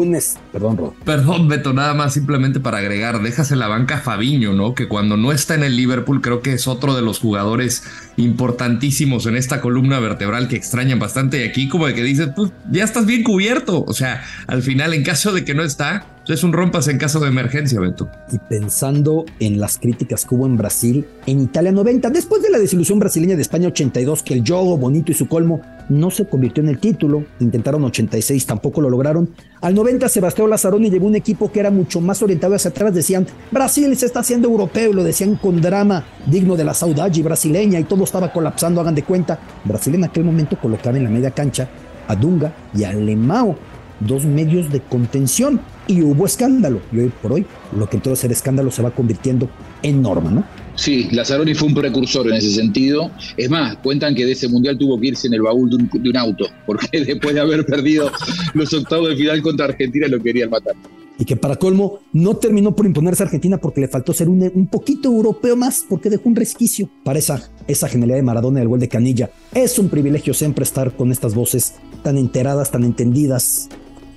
[0.52, 0.96] perdón, Ro.
[1.04, 4.74] Perdón, Beto, nada más simplemente para agregar, dejas en la banca a Fabiño, ¿no?
[4.74, 7.84] Que cuando no está en el Liverpool, creo que es otro de los jugadores
[8.18, 11.40] importantísimos en esta columna vertebral que extrañan bastante.
[11.40, 13.84] Y aquí, como de que dices, pues ya estás bien cubierto.
[13.88, 17.20] O sea, al final, en caso de que no está, es un rompas en caso
[17.20, 18.10] de emergencia, Beto.
[18.32, 22.60] Y pensando en las críticas que hubo en Brasil, en Italia 90, después de la
[22.60, 26.62] desilusión brasileña de España 82, que el juego bonito y su colmo no se convirtió
[26.64, 29.30] en el título, intentaron 86, tampoco lo lograron.
[29.62, 33.26] Al 90 Sebastián Lazzaroni llevó un equipo que era mucho más orientado hacia atrás, decían,
[33.52, 37.86] Brasil se está haciendo europeo, lo decían con drama digno de la saudade brasileña y
[37.86, 39.40] todo estaba colapsando, hagan de cuenta.
[39.64, 41.68] Brasil en aquel momento colocaba en la media cancha
[42.08, 43.56] a Dunga y a Lemao,
[44.00, 46.82] dos medios de contención y hubo escándalo.
[46.92, 47.46] Y hoy por hoy,
[47.76, 49.50] lo que entonces ser escándalo se va convirtiendo
[49.82, 50.44] en norma, ¿no?
[50.78, 53.12] Sí, Lazzaroni fue un precursor en ese sentido.
[53.36, 56.18] Es más, cuentan que de ese mundial tuvo que irse en el baúl de un,
[56.18, 58.12] auto, porque después de haber perdido
[58.54, 60.76] los octavos de final contra Argentina lo querían matar.
[61.20, 64.68] Y que para colmo no terminó por imponerse a Argentina porque le faltó ser un,
[64.72, 68.68] poquito europeo más, porque dejó un resquicio para esa, esa genialidad de Maradona y el
[68.68, 69.32] gol de Canilla.
[69.56, 73.68] Es un privilegio siempre estar con estas voces tan enteradas, tan entendidas,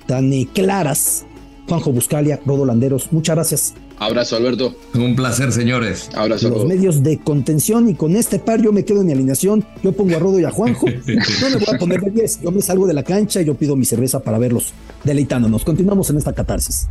[0.05, 1.25] tan eh, claras
[1.71, 3.73] Juanjo Buscalia, Rodo Landeros, muchas gracias.
[4.01, 4.75] Abrazo, Alberto.
[4.95, 6.09] Un placer, señores.
[6.15, 6.49] Abrazo.
[6.49, 9.63] Los medios de contención y con este par yo me quedo en mi alineación.
[9.83, 10.87] Yo pongo a Rodo y a Juanjo.
[11.41, 12.41] No me voy a poner de 10.
[12.41, 15.63] Yo me salgo de la cancha y yo pido mi cerveza para verlos deleitándonos.
[15.63, 16.87] Continuamos en esta catarsis.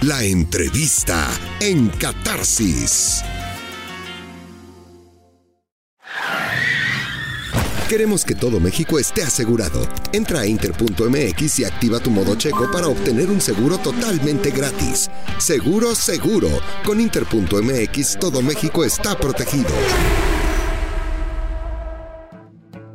[0.00, 1.28] La entrevista
[1.60, 3.22] en catarsis.
[7.92, 9.86] Queremos que todo México esté asegurado.
[10.14, 15.10] Entra a inter.mx y activa tu modo checo para obtener un seguro totalmente gratis.
[15.38, 16.48] Seguro, seguro.
[16.86, 19.68] Con inter.mx todo México está protegido.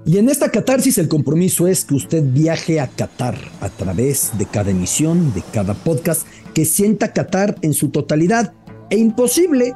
[0.04, 4.48] Y en esta catarsis el compromiso es que usted viaje a Qatar a través de
[4.48, 8.52] cada emisión, de cada podcast, que sienta Qatar en su totalidad.
[8.90, 9.76] E imposible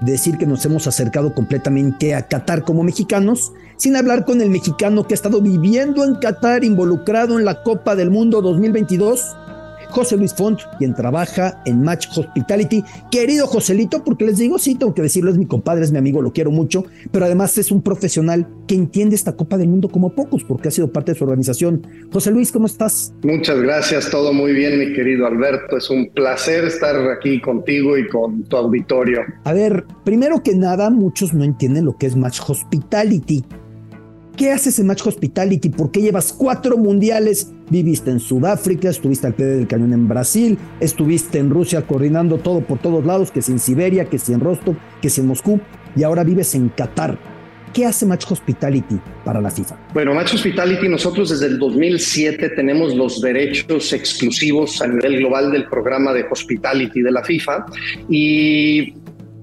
[0.00, 5.06] decir que nos hemos acercado completamente a Qatar como mexicanos, sin hablar con el mexicano
[5.06, 9.36] que ha estado viviendo en Qatar, involucrado en la Copa del Mundo 2022
[9.88, 12.84] José Luis Font, quien trabaja en Match Hospitality.
[13.10, 16.22] Querido Joselito, porque les digo, sí, tengo que decirlo, es mi compadre, es mi amigo,
[16.22, 20.14] lo quiero mucho, pero además es un profesional que entiende esta Copa del Mundo como
[20.14, 21.86] pocos, porque ha sido parte de su organización.
[22.12, 23.14] José Luis, ¿cómo estás?
[23.22, 25.76] Muchas gracias, todo muy bien, mi querido Alberto.
[25.76, 29.20] Es un placer estar aquí contigo y con tu auditorio.
[29.44, 33.44] A ver, primero que nada, muchos no entienden lo que es Match Hospitality.
[34.36, 35.70] ¿Qué haces en Match Hospitality?
[35.70, 37.52] ¿Por qué llevas cuatro mundiales?
[37.70, 42.60] Viviste en Sudáfrica, estuviste al pie del cañón en Brasil, estuviste en Rusia coordinando todo
[42.60, 45.58] por todos lados, que si en Siberia, que si en Rostov, que si en Moscú,
[45.96, 47.18] y ahora vives en Qatar.
[47.72, 49.78] ¿Qué hace Match Hospitality para la FIFA?
[49.94, 55.66] Bueno, Match Hospitality, nosotros desde el 2007 tenemos los derechos exclusivos a nivel global del
[55.66, 57.66] programa de Hospitality de la FIFA
[58.10, 58.92] y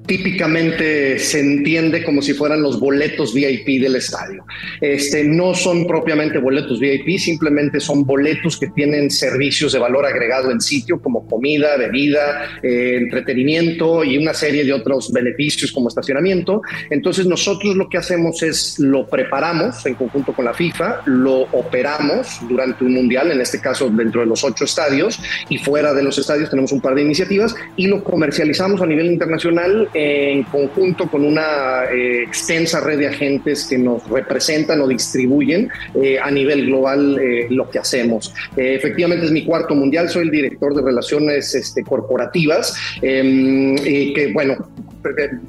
[0.06, 4.46] típicamente se entiende como si fueran los boletos VIP del estadio.
[4.82, 10.52] Este, no son propiamente boletos VIP, simplemente son boletos que tienen servicios de valor agregado
[10.52, 16.62] en sitio como comida, bebida, eh, entretenimiento y una serie de otros beneficios como estacionamiento.
[16.90, 22.40] Entonces nosotros lo que hacemos es lo preparamos en conjunto con la FIFA, lo operamos
[22.48, 26.18] durante un mundial, en este caso dentro de los ocho estadios y fuera de los
[26.18, 31.26] estadios tenemos un par de iniciativas y lo comercializamos a nivel internacional en conjunto con
[31.26, 37.20] una eh, extensa red de agentes que nos representan o distribuyen eh, a nivel global
[37.20, 38.34] eh, lo que hacemos.
[38.56, 44.58] efectivamente es mi cuarto mundial, soy el director de relaciones este, corporativas, em, que bueno,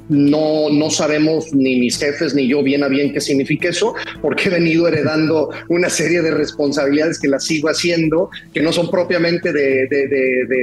[0.09, 4.49] no, no sabemos ni mis jefes ni yo bien a bien qué significa eso, porque
[4.49, 9.51] he venido heredando una serie de responsabilidades que las sigo haciendo, que no son propiamente
[9.53, 9.87] de,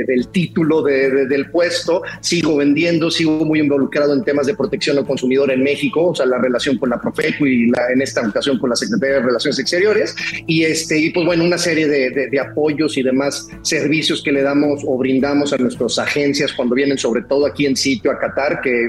[0.06, 5.50] del título del puesto, sigo vendiendo, sigo muy involucrado en temas de protección al consumidor
[5.50, 8.70] en México, o sea, la relación con la Profeco y la, en esta ocasión con
[8.70, 10.14] la Secretaría de Relaciones Exteriores,
[10.46, 14.82] y, este, y pues bueno, una serie de apoyos y demás servicios que le damos
[14.86, 18.81] o brindamos a nuestras agencias cuando vienen sobre todo aquí en sitio a Qatar, que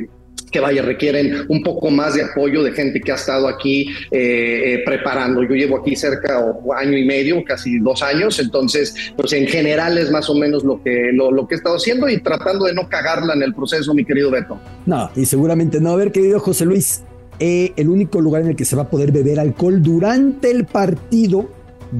[0.53, 4.75] que vaya, requieren un poco más de apoyo de gente que ha estado aquí eh,
[4.75, 5.43] eh, preparando.
[5.43, 9.97] Yo llevo aquí cerca o año y medio, casi dos años, entonces, pues en general
[9.97, 12.87] es más o menos lo que, lo, que he estado haciendo y tratando de no
[12.87, 14.59] cagarla en el proceso, mi querido Beto.
[14.85, 15.91] No, y seguramente no.
[15.91, 17.03] A ver, querido José Luis,
[17.39, 20.65] eh, el único lugar en el que se va a poder beber alcohol durante el
[20.65, 21.49] partido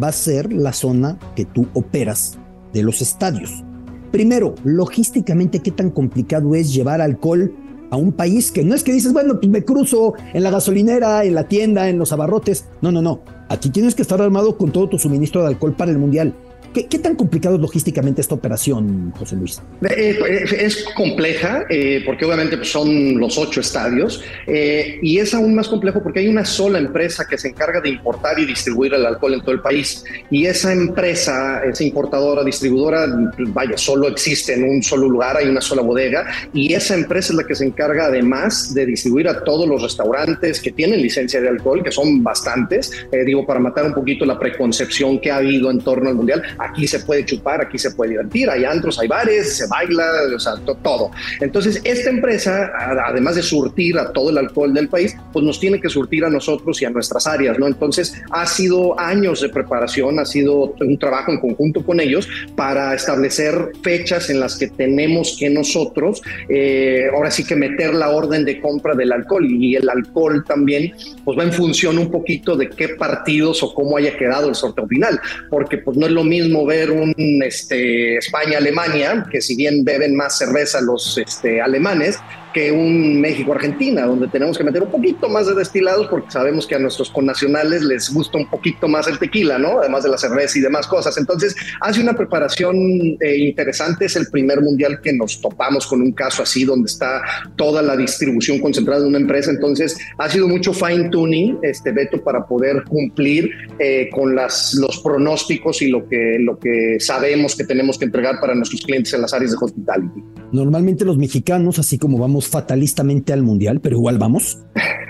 [0.02, 2.38] va a ser la zona que tú operas
[2.72, 3.63] de los estadios.
[4.12, 7.52] Primero, logísticamente, ¿qué tan complicado es llevar alcohol
[7.93, 11.23] a un país que no es que dices, bueno, pues me cruzo en la gasolinera,
[11.25, 12.65] en la tienda, en los abarrotes.
[12.82, 13.21] No, no, no.
[13.49, 16.34] Aquí tienes que estar armado con todo tu suministro de alcohol para el mundial.
[16.74, 19.62] ¿Qué, tan complicado es logísticamente esta operación, José Luis?
[19.84, 25.54] Eh, eh, es compleja, eh, porque obviamente pues, son los ocho estadios, y es aún
[25.54, 29.06] más complejo porque hay una sola empresa que se encarga de importar y distribuir el
[29.06, 30.04] alcohol en todo el país.
[30.32, 33.06] Y esa empresa, esa importadora, distribuidora,
[33.50, 37.38] vaya, solo existe en un solo lugar, hay una sola bodega, y esa empresa es
[37.38, 41.50] la que se encarga además de distribuir a todos los restaurantes que tienen licencia de
[41.50, 42.92] alcohol, que son bastantes,
[43.26, 46.88] digo, para matar un poquito la preconcepción que ha habido en torno al mundial aquí
[46.88, 50.54] se puede chupar, aquí se puede divertir, hay antros, hay bares, se baila, o sea,
[50.82, 51.12] todo.
[51.41, 52.71] Entonces, esta empresa,
[53.06, 56.30] además de surtir a todo el alcohol del país, pues nos tiene que surtir a
[56.30, 57.67] nosotros y a nuestras áreas, ¿no?
[57.67, 62.93] Entonces, ha sido años de preparación, ha sido un trabajo en conjunto con ellos para
[62.93, 68.45] establecer fechas en las que tenemos que nosotros, eh, ahora sí que meter la orden
[68.45, 72.69] de compra del alcohol y el alcohol también, pues va en función un poquito de
[72.69, 76.53] qué partidos o cómo haya quedado el sorteo final, porque pues no es lo mismo
[76.66, 77.13] ver un
[77.44, 82.20] este, España-Alemania, que si bien beben más cerveza los este, alemanes,
[82.54, 86.76] que un México-Argentina, donde tenemos que meter un poquito más de destilados porque sabemos que
[86.76, 89.80] a nuestros connacionales les gusta un poquito más el tequila, ¿no?
[89.80, 91.18] Además de la cerveza y demás cosas.
[91.18, 92.76] Entonces, hace una preparación
[93.20, 94.06] eh, interesante.
[94.06, 97.22] Es el primer mundial que nos topamos con un caso así, donde está
[97.56, 99.52] toda la distribución concentrada en una empresa.
[99.52, 105.00] Entonces, ha sido mucho fine tuning, este Beto, para poder cumplir eh, con las, los
[105.00, 109.22] pronósticos y lo que, lo que sabemos que tenemos que entregar para nuestros clientes en
[109.22, 110.24] las áreas de hospitality.
[110.52, 114.60] Normalmente los mexicanos, así como vamos fatalistamente al mundial, pero igual vamos,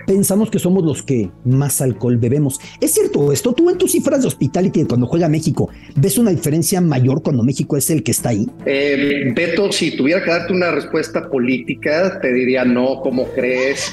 [0.06, 2.60] pensamos que somos los que más alcohol bebemos.
[2.82, 3.54] ¿Es cierto esto?
[3.54, 7.78] Tú en tus cifras de hospitality cuando juega México, ¿ves una diferencia mayor cuando México
[7.78, 8.48] es el que está ahí?
[8.66, 13.92] Eh, Beto, si tuviera que darte una respuesta política, te diría no, ¿cómo crees?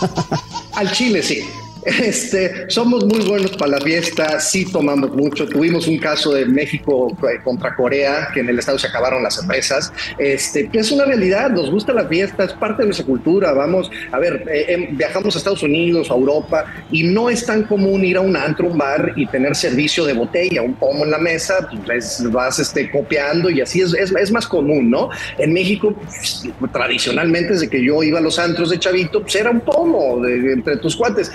[0.74, 1.40] al Chile sí.
[1.84, 5.46] Este, somos muy buenos para la fiesta, sí tomamos mucho.
[5.46, 9.36] Tuvimos un caso de México eh, contra Corea, que en el estado se acabaron las
[9.36, 9.92] cervezas.
[10.18, 13.52] Este, es una realidad, nos gusta la fiesta, es parte de nuestra cultura.
[13.52, 17.64] Vamos, a ver, eh, em, viajamos a Estados Unidos, a Europa, y no es tan
[17.64, 21.10] común ir a un antro, un bar y tener servicio de botella, un pomo en
[21.10, 25.08] la mesa, pues vas este, copiando y así es, es, más común, ¿no?
[25.38, 29.50] En México, pues, tradicionalmente, desde que yo iba a los antros de chavito, pues era
[29.50, 31.30] un pomo entre tus cuates.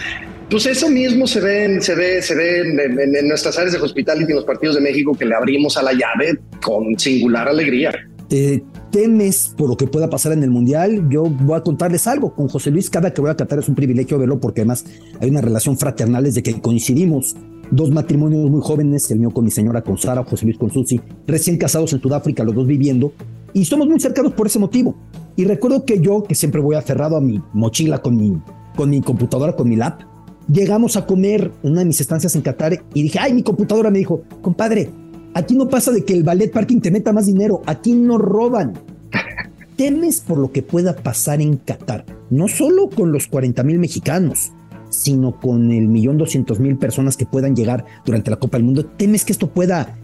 [0.53, 4.35] Pues eso mismo se ve, se ve, se ve en, nuestras áreas de hospitality en
[4.35, 7.91] los partidos de México que le abrimos a la llave con singular alegría.
[8.29, 11.09] ¿Te temes por lo que pueda pasar en el Mundial?
[11.09, 12.35] Yo voy a contarles algo.
[12.35, 14.85] Con José Luis, cada que voy a Qatar es un privilegio verlo porque además
[15.19, 17.35] hay una relación fraternal desde que coincidimos.
[17.71, 21.01] Dos matrimonios muy jóvenes, el mío con mi señora, con Sara, José Luis con Susi,
[21.25, 23.11] recién casados en Sudáfrica, los dos viviendo,
[23.53, 24.95] y somos muy cercanos por ese motivo.
[25.35, 28.39] Y recuerdo que yo, que siempre voy aferrado a mi mochila con mi,
[28.75, 30.12] con mi computadora, con mi lap,
[30.47, 33.91] llegamos a comer en una de mis estancias en Qatar y dije, ay, mi computadora
[33.91, 34.89] me dijo, compadre,
[35.33, 38.73] aquí no pasa de que el ballet parking te meta más dinero, aquí no roban.
[39.75, 44.51] Temes por lo que pueda pasar en Qatar, no solo con los 40 mil mexicanos,
[44.89, 48.85] sino con el millón doscientos mil personas que puedan llegar durante la Copa del Mundo.
[48.85, 49.97] ¿Temes que esto pueda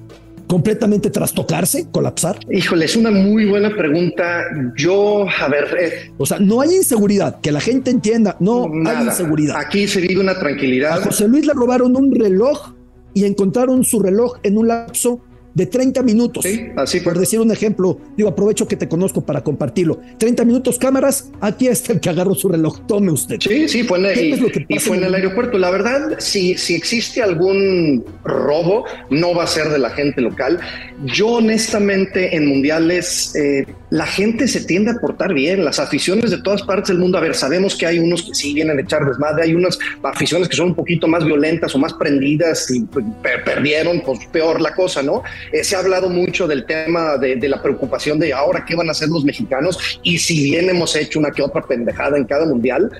[0.50, 2.40] completamente trastocarse, colapsar?
[2.52, 4.42] Híjole, es una muy buena pregunta.
[4.76, 5.78] Yo, a ver.
[5.80, 9.56] Eh, o sea, no hay inseguridad, que la gente entienda, no hay inseguridad.
[9.58, 10.94] Aquí se vive una tranquilidad.
[10.94, 12.74] A José Luis le robaron un reloj
[13.14, 15.22] y encontraron su reloj en un lapso
[15.60, 16.45] de 30 minutos.
[16.45, 20.00] Sí, así Por decir un ejemplo, digo, aprovecho que te conozco para compartirlo.
[20.17, 23.38] 30 minutos cámaras, aquí está el que agarró su reloj, tome usted.
[23.41, 25.58] Sí, sí, fue en el, y, fue en el aeropuerto.
[25.58, 30.62] La verdad, si, si existe algún robo, no va a ser de la gente local.
[31.04, 36.41] Yo honestamente en mundiales, eh, la gente se tiende a portar bien, las aficiones de
[36.41, 39.06] todas partes del mundo, a ver, sabemos que hay unos que sí vienen a echar
[39.06, 43.06] desmadre, hay unas aficiones que son un poquito más violentas o más prendidas y pues,
[43.43, 45.23] perdieron, pues peor la cosa, ¿no?
[45.52, 48.91] Eh, se ha hablado mucho del tema de, la preocupación de ahora qué van a
[48.91, 52.91] hacer los mexicanos y si bien hemos hecho una que otra pendejada en cada mundial,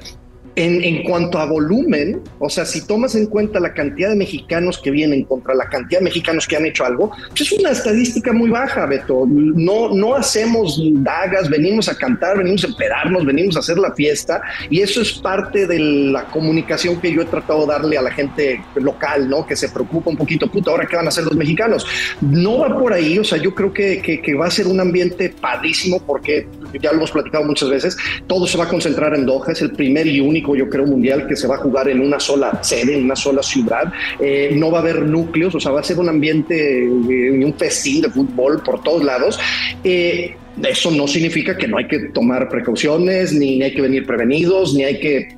[0.60, 4.92] en, cuanto a volumen, o sea, si tomas en cuenta la cantidad de mexicanos que
[4.92, 8.50] vienen contra la cantidad de mexicanos que han hecho algo, pues es una estadística muy
[8.50, 9.26] baja, Beto.
[9.28, 14.42] No, no hacemos dagas, venimos a cantar, venimos a pedarnos, venimos a hacer la fiesta,
[14.70, 18.12] y eso es parte de la comunicación que yo he tratado de darle a la
[18.12, 19.46] gente local, ¿no?
[19.46, 21.86] Que se preocupa un poquito, puta, ahora qué van a hacer los mexicanos.
[22.22, 25.30] No va por ahí, o sea, yo creo que, que va a ser un ambiente
[25.30, 27.98] padrísimo porque ya lo hemos platicado muchas veces,
[28.28, 31.28] todo se va a concentrar en Doha, es el primer y único, yo creo, mundial
[31.28, 33.92] que se va a jugar en una sola sede, en una sola ciudad.
[34.20, 37.54] Eh, no va a haber núcleos, o sea, va a ser un ambiente, eh, un
[37.54, 39.40] festín de fútbol por todos lados.
[39.84, 40.36] Eh,
[40.68, 44.84] eso no significa que no hay que tomar precauciones, ni hay que venir prevenidos, ni
[44.84, 45.30] hay que...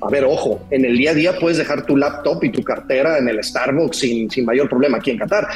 [0.00, 3.18] A ver, ojo, en el día a día puedes dejar tu laptop y tu cartera
[3.18, 5.48] en el Starbucks sin, sin mayor problema aquí en Qatar,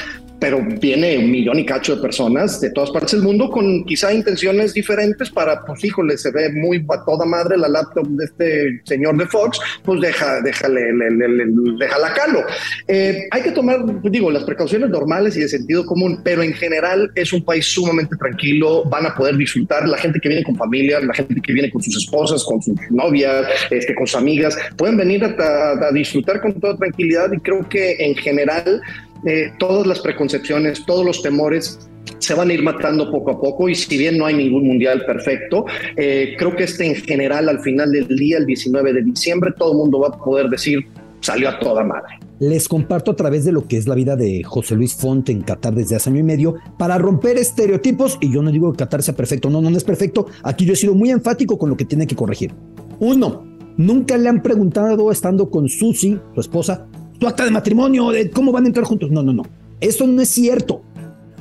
[0.43, 4.13] pero viene un millón y cacho de personas de todas partes del mundo con quizá
[4.13, 8.81] intenciones diferentes para, pues híjole, se ve muy a toda madre la laptop de este
[8.83, 11.45] señor de Fox, pues deja, déjale, le, le,
[11.79, 12.41] déjala calo.
[12.89, 17.13] Eh, hay que tomar, digo, las precauciones normales y de sentido común, pero en general
[17.15, 20.99] es un país sumamente tranquilo, van a poder disfrutar, la gente que viene con familia,
[20.99, 24.97] la gente que viene con sus esposas, con sus novias, este, con sus amigas, pueden
[24.97, 28.83] venir a, a disfrutar con toda tranquilidad y creo que en general
[29.25, 31.79] eh, todas las preconcepciones, todos los temores
[32.19, 35.05] se van a ir matando poco a poco y si bien no hay ningún mundial
[35.05, 35.65] perfecto,
[35.97, 39.73] eh, creo que este en general al final del día, el 19 de diciembre, todo
[39.73, 40.87] el mundo va a poder decir
[41.23, 42.19] salió a toda madre.
[42.39, 45.43] Les comparto a través de lo que es la vida de José Luis Font en
[45.43, 48.19] Qatar desde hace año y medio para romper estereotipos.
[48.21, 50.27] Y yo no digo que Qatar sea perfecto, no, no, no es perfecto.
[50.43, 52.53] Aquí yo he sido muy enfático con lo que tiene que corregir.
[52.99, 53.45] Uno,
[53.77, 56.89] nunca le han preguntado, estando con Susi, su esposa,
[57.23, 59.13] tu acta de matrimonio, de cómo van a entrar juntos.
[59.13, 59.45] No, no, no.
[59.79, 60.83] Eso no es cierto.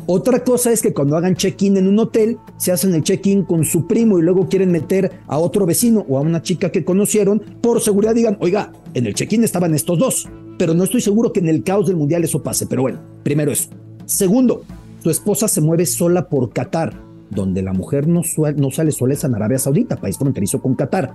[0.06, 3.66] Otra cosa es que cuando hagan check-in en un hotel, se hacen el check-in con
[3.66, 7.42] su primo y luego quieren meter a otro vecino o a una chica que conocieron,
[7.62, 10.30] por seguridad digan, oiga, en el check-in estaban estos dos,
[10.60, 12.68] pero no estoy seguro que en el caos del mundial eso pase.
[12.68, 13.70] Pero bueno, primero eso.
[14.06, 14.62] Segundo,
[15.02, 16.94] tu esposa se mueve sola por Qatar,
[17.32, 18.22] donde la mujer no,
[18.56, 21.12] no sale sola es en Arabia Saudita, país fronterizo con Qatar.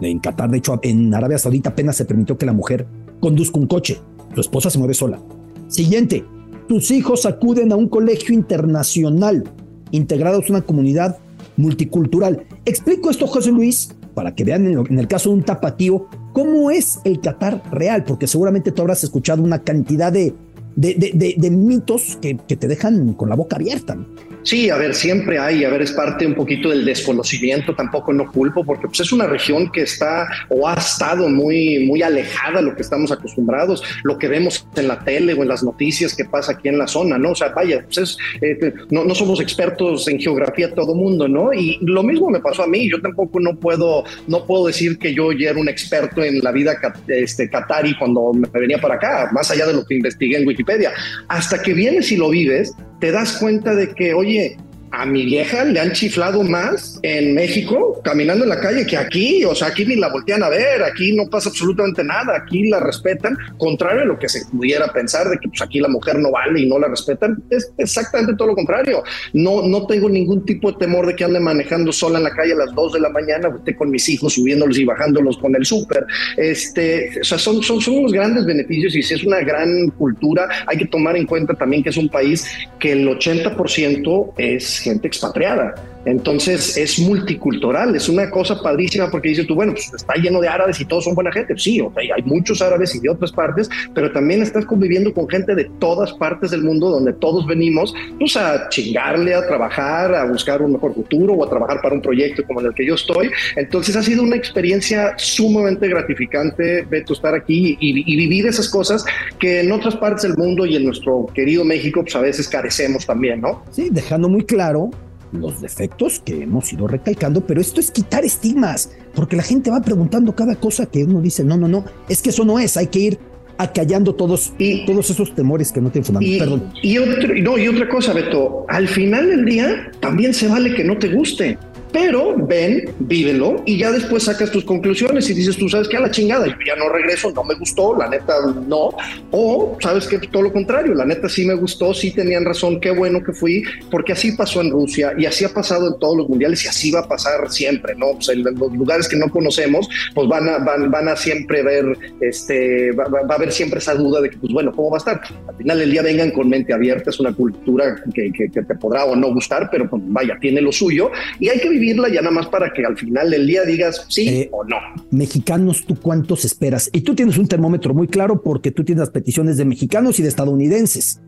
[0.00, 2.86] En Qatar, de hecho, en Arabia Saudita apenas se permitió que la mujer
[3.20, 4.00] conduzca un coche.
[4.34, 5.20] Tu esposa se mueve sola.
[5.68, 6.24] Siguiente,
[6.68, 9.44] tus hijos acuden a un colegio internacional,
[9.90, 11.18] integrados a una comunidad
[11.56, 12.46] multicultural.
[12.64, 17.00] Explico esto, José Luis, para que vean en el caso de un tapatío cómo es
[17.04, 20.34] el Qatar real, porque seguramente tú habrás escuchado una cantidad de,
[20.76, 23.98] de, mitos que, que, te dejan con la boca abierta.
[24.42, 28.30] Sí, a ver, siempre hay, a ver, es parte un poquito del desconocimiento, tampoco no
[28.30, 32.66] culpo, porque pues, es una región que está o ha estado muy, muy alejada de
[32.66, 36.24] lo que estamos acostumbrados, lo que vemos en la tele o en las noticias que
[36.24, 37.32] pasa aquí en la zona, ¿no?
[37.32, 41.52] O sea, vaya, pues es, eh, no, no, somos expertos en geografía todo mundo, ¿no?
[41.52, 45.14] Y lo mismo me pasó a mí, yo tampoco no puedo, no puedo decir que
[45.14, 46.76] yo ya era un experto en la vida
[47.08, 50.92] este, catari cuando me venía para acá, más allá de lo que investigué en Wikipedia.
[51.28, 54.56] Hasta que vienes y lo vives, te das cuenta de que, oye,
[54.92, 59.44] a mi vieja le han chiflado más en México caminando en la calle que aquí,
[59.44, 62.80] o sea, aquí ni la voltean a ver, aquí no pasa absolutamente nada, aquí la
[62.80, 66.30] respetan, contrario a lo que se pudiera pensar de que pues aquí la mujer no
[66.30, 69.02] vale y no la respetan, es exactamente todo lo contrario.
[69.32, 72.52] No, no tengo ningún tipo de temor de que ande manejando sola en la calle
[72.52, 75.64] a las 2 de la mañana, esté con mis hijos subiéndolos y bajándolos con el
[75.64, 76.06] súper.
[76.36, 80.48] Este, o sea, son, son, son unos grandes beneficios y si es una gran cultura,
[80.66, 82.46] hay que tomar en cuenta también que es un país
[82.78, 85.74] que el 80% es gente expatriada.
[86.04, 90.48] Entonces es multicultural, es una cosa padrísima porque dices tú, bueno, pues está lleno de
[90.48, 91.54] árabes y todos son buena gente.
[91.58, 95.64] Sí, hay muchos árabes y de otras partes, pero también estás conviviendo con gente de
[95.78, 100.72] todas partes del mundo donde todos venimos pues a chingarle, a trabajar, a buscar un
[100.72, 103.30] mejor futuro o a trabajar para un proyecto como el que yo estoy.
[103.56, 109.04] Entonces ha sido una experiencia sumamente gratificante, Beto, estar aquí y, y vivir esas cosas
[109.38, 113.04] que en otras partes del mundo y en nuestro querido México pues a veces carecemos
[113.04, 113.62] también, ¿no?
[113.70, 114.90] Sí, dejando muy claro
[115.32, 119.80] los defectos que hemos ido recalcando, pero esto es quitar estigmas, porque la gente va
[119.80, 122.88] preguntando cada cosa que uno dice, no, no, no, es que eso no es, hay
[122.88, 123.18] que ir
[123.58, 126.38] acallando todos, y, todos esos temores que no tienen fundamento.
[126.38, 126.72] Perdón.
[126.82, 126.94] Y,
[127.42, 131.08] no, y otra cosa, Beto, al final del día también se vale que no te
[131.08, 131.58] guste.
[131.92, 136.00] Pero ven, vívelo y ya después sacas tus conclusiones y dices, tú sabes que a
[136.00, 138.34] la chingada, yo ya no regreso, no me gustó, la neta
[138.66, 138.90] no.
[139.32, 142.90] O sabes que todo lo contrario, la neta sí me gustó, sí tenían razón, qué
[142.90, 146.28] bueno que fui, porque así pasó en Rusia y así ha pasado en todos los
[146.28, 148.12] mundiales y así va a pasar siempre, ¿no?
[148.12, 151.84] Pues en los lugares que no conocemos, pues van a, van, van a siempre ver,
[152.20, 155.20] este, va, a haber siempre esa duda de que, pues bueno, ¿cómo va a estar?
[155.48, 159.04] Al final del día vengan con mente abierta, es una cultura que, que, te podrá
[159.06, 162.20] o no gustar, pero pues vaya, tiene lo suyo y hay que vivir vivirla ya
[162.20, 164.76] nada más para que al final del día digas sí eh, o no.
[165.10, 166.90] Mexicanos, ¿tú cuántos esperas?
[166.92, 170.22] Y tú tienes un termómetro muy claro porque tú tienes las peticiones de mexicanos y
[170.22, 171.20] de estadounidenses.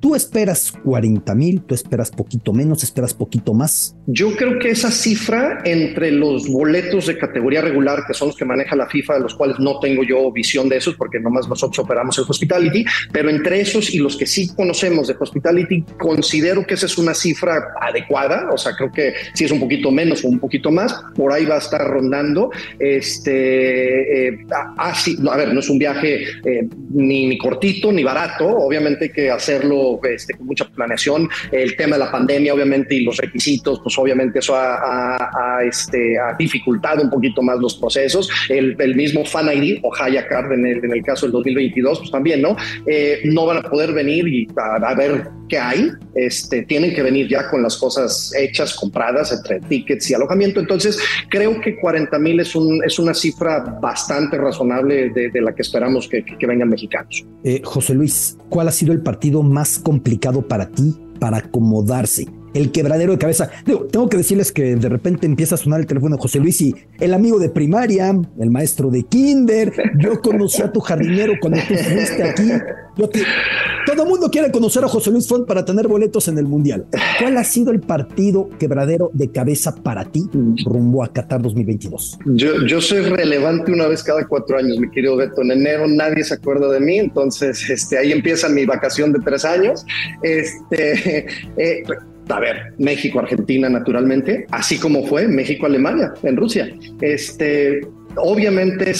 [0.00, 1.60] ¿Tú esperas 40 mil?
[1.60, 2.82] ¿Tú esperas poquito menos?
[2.82, 3.94] ¿Esperas poquito más?
[4.06, 8.46] Yo creo que esa cifra entre los boletos de categoría regular, que son los que
[8.46, 11.78] maneja la FIFA, de los cuales no tengo yo visión de esos, porque nomás nosotros
[11.80, 12.82] operamos el Hospitality,
[13.12, 17.12] pero entre esos y los que sí conocemos de Hospitality, considero que esa es una
[17.12, 18.48] cifra adecuada.
[18.54, 21.44] O sea, creo que si es un poquito menos o un poquito más, por ahí
[21.44, 22.50] va a estar rondando.
[22.78, 28.02] Este, eh, ah, sí, a ver, no es un viaje eh, ni, ni cortito ni
[28.02, 28.46] barato.
[28.48, 31.28] Obviamente hay que hacerlo este, con mucha planeación.
[31.50, 37.02] El tema de la pandemia, obviamente, y los requisitos, pues obviamente eso ha, este, dificultado
[37.02, 38.30] un poquito más los procesos.
[38.48, 42.10] El, mismo Fan ID o Haya Card en el, en el caso del 2022, pues
[42.10, 42.56] también, ¿no?
[42.86, 45.90] Eh, no van a poder venir y a, ver qué hay.
[46.14, 50.60] Este, tienen que venir ya con las cosas hechas, compradas, entre tickets y alojamiento.
[50.60, 55.62] Entonces, creo que 40 mil es, un, es una cifra bastante razonable de, la que
[55.62, 57.24] esperamos que, que, vengan mexicanos.
[57.44, 62.39] Eh, José Luis, ¿cuál ha sido el partido más complicado para ti para acomodarse?
[62.54, 63.50] El quebradero de cabeza.
[63.64, 66.60] Digo, tengo que decirles que de repente empieza a sonar el teléfono de José Luis
[66.60, 71.60] y el amigo de primaria, el maestro de kinder, yo conocí a tu jardinero cuando
[71.68, 72.50] tú fuiste aquí.
[73.86, 76.86] todo el mundo quiere conocer a José Luis Font para tener boletos en el Mundial.
[77.20, 80.24] ¿Cuál ha sido el partido quebradero de cabeza para ti
[80.64, 82.18] rumbo a Qatar 2022?
[82.26, 85.42] Yo, yo soy relevante una vez cada cuatro años, mi querido Beto.
[85.42, 89.44] En enero nadie se acuerda de mí, entonces este, ahí empieza mi vacación de tres
[89.44, 89.84] años.
[90.22, 91.26] Este,
[91.56, 91.82] eh,
[92.32, 96.72] a ver, México-Argentina naturalmente, así como fue México-Alemania en Rusia.
[97.00, 97.80] Este,
[98.16, 98.92] obviamente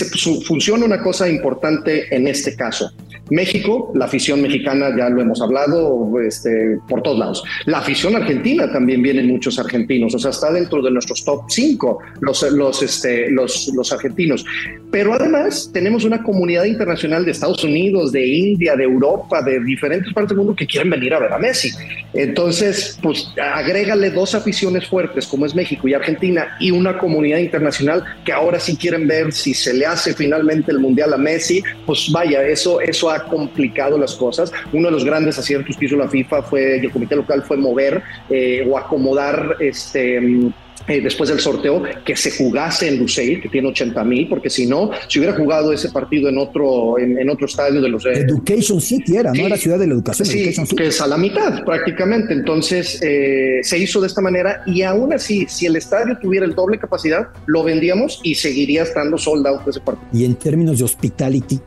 [0.44, 2.92] funciona una cosa importante en este caso.
[3.30, 7.44] México, la afición mexicana ya lo hemos hablado este, por todos lados.
[7.66, 11.98] La afición argentina también vienen muchos argentinos, o sea, está dentro de nuestros top 5
[12.20, 14.44] los, los, este, los, los argentinos.
[14.90, 20.12] Pero además tenemos una comunidad internacional de Estados Unidos, de India, de Europa, de diferentes
[20.12, 21.70] partes del mundo que quieren venir a ver a Messi.
[22.12, 28.04] Entonces, pues agrégale dos aficiones fuertes como es México y Argentina y una comunidad internacional
[28.24, 32.10] que ahora sí quieren ver si se le hace finalmente el Mundial a Messi, pues
[32.12, 34.52] vaya, eso, eso ha complicado las cosas.
[34.72, 37.56] Uno de los grandes aciertos que hizo la FIFA fue, y el comité local fue
[37.56, 40.20] mover eh, o acomodar este.
[40.20, 40.52] Mm,
[40.88, 44.66] eh, después del sorteo, que se jugase en Lusail, que tiene 80 mil, porque si
[44.66, 48.06] no, si hubiera jugado ese partido en otro, en, otro estadio de los...
[48.06, 49.46] Eh, Education City era, ¿no?
[49.46, 50.26] Era Ciudad de la Educación.
[50.26, 52.32] Sí, que es a la mitad prácticamente.
[52.32, 56.78] Entonces, se hizo de esta manera y aún así, si el estadio tuviera el doble
[56.78, 60.08] capacidad, lo vendíamos y seguiría estando sold out ese partido.
[60.12, 61.60] Y en términos de hospitality,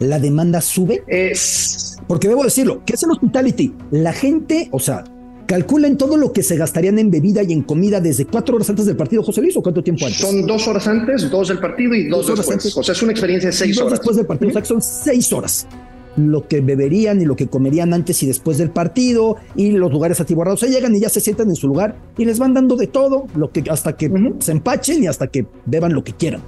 [0.00, 1.04] la demanda sube?
[1.06, 1.98] Es...
[2.08, 3.72] Porque debo decirlo, ¿qué es el hospitality?
[3.92, 5.04] La gente, o sea,
[5.46, 8.86] calculen todo lo que se gastarían en bebida y en comida desde cuatro horas antes
[8.86, 10.20] del partido, José Luis, o cuánto tiempo antes?
[10.20, 12.56] Son dos horas antes, dos del partido y dos, horas después.
[12.56, 12.76] Antes.
[12.76, 13.98] O sea, es una experiencia de seis dos horas.
[13.98, 15.66] después del partido, o sea, que son seis horas.
[16.16, 20.20] Lo que beberían y lo que comerían antes y después del partido y los lugares
[20.20, 20.62] atiborrados.
[20.62, 22.88] O sea, llegan y ya se sientan en su lugar y les van dando de
[22.88, 26.42] todo, lo que, hasta que se empachen y hasta que beban lo que quieran.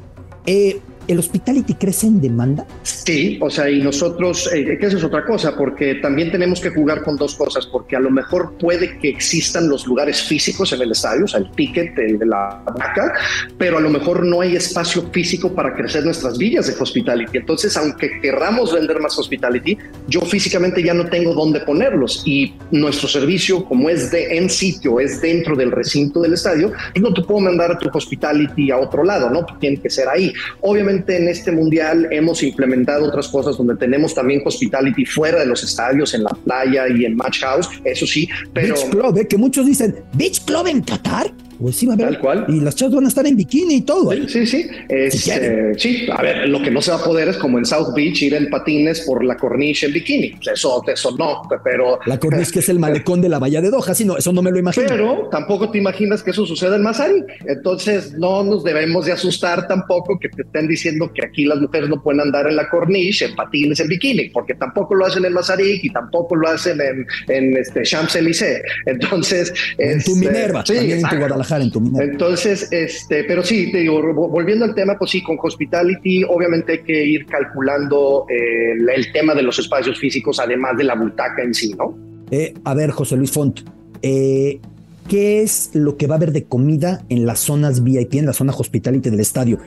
[0.46, 0.80] Eh,
[1.12, 2.66] ¿El hospitality crece en demanda?
[2.82, 6.70] Sí, o sea, y nosotros, eh, que eso es otra cosa, porque también tenemos que
[6.70, 10.80] jugar con dos cosas, porque a lo mejor puede que existan los lugares físicos en
[10.80, 13.12] el estadio, o sea, el ticket, el de la vaca,
[13.58, 17.36] pero a lo mejor no hay espacio físico para crecer nuestras villas de hospitality.
[17.36, 19.76] Entonces, aunque querramos vender más hospitality,
[20.08, 24.98] yo físicamente ya no tengo dónde ponerlos y nuestro servicio, como es de en sitio,
[24.98, 28.78] es dentro del recinto del estadio, pues no te puedo mandar a tu hospitality a
[28.78, 29.44] otro lado, ¿no?
[29.60, 30.32] Tiene que ser ahí.
[30.62, 35.62] Obviamente, en este mundial hemos implementado otras cosas donde tenemos también hospitality fuera de los
[35.62, 38.74] estadios, en la playa y en Match House, eso sí, pero...
[38.74, 39.26] Beach Club, ¿eh?
[39.26, 41.32] que muchos dicen, Beach Club en Qatar.
[41.62, 42.08] Pues sí, a ver.
[42.08, 42.44] Tal cual.
[42.48, 44.10] Y las chavas van a estar en bikini y todo.
[44.12, 44.46] Sí, sí.
[44.46, 44.68] sí.
[44.88, 47.94] Este, sí, a ver, lo que no se va a poder es como en South
[47.94, 50.34] Beach ir en patines por la corniche en bikini.
[50.52, 52.00] Eso, eso no, pero.
[52.06, 54.42] La corniche que es el malecón de la bahía de Doha, sí, no, eso no
[54.42, 54.86] me lo imagino.
[54.88, 57.24] Pero tampoco te imaginas que eso suceda en Mazarik.
[57.46, 61.88] Entonces no nos debemos de asustar tampoco que te estén diciendo que aquí las mujeres
[61.88, 65.32] no pueden andar en la corniche, en patines, en bikini, porque tampoco lo hacen en
[65.32, 68.62] Mazarik y tampoco lo hacen en, en este Champs-Élysées.
[68.86, 69.54] Entonces.
[69.78, 72.10] En tu este, Minerva, sí, también en tu Guadalajara, en tu Minerva.
[72.10, 76.82] Entonces, este, pero sí, te digo, volviendo al tema, pues sí, con Hospitality, obviamente hay
[76.82, 81.52] que ir calculando eh, el, tema de los espacios físicos, además de la butaca en
[81.52, 81.96] sí, ¿no?
[82.30, 83.60] Eh, a ver, José Luis Font,
[84.00, 84.60] eh,
[85.08, 88.32] ¿qué es lo que va a haber de comida en las zonas VIP, en la
[88.32, 89.58] zona Hospitality del estadio?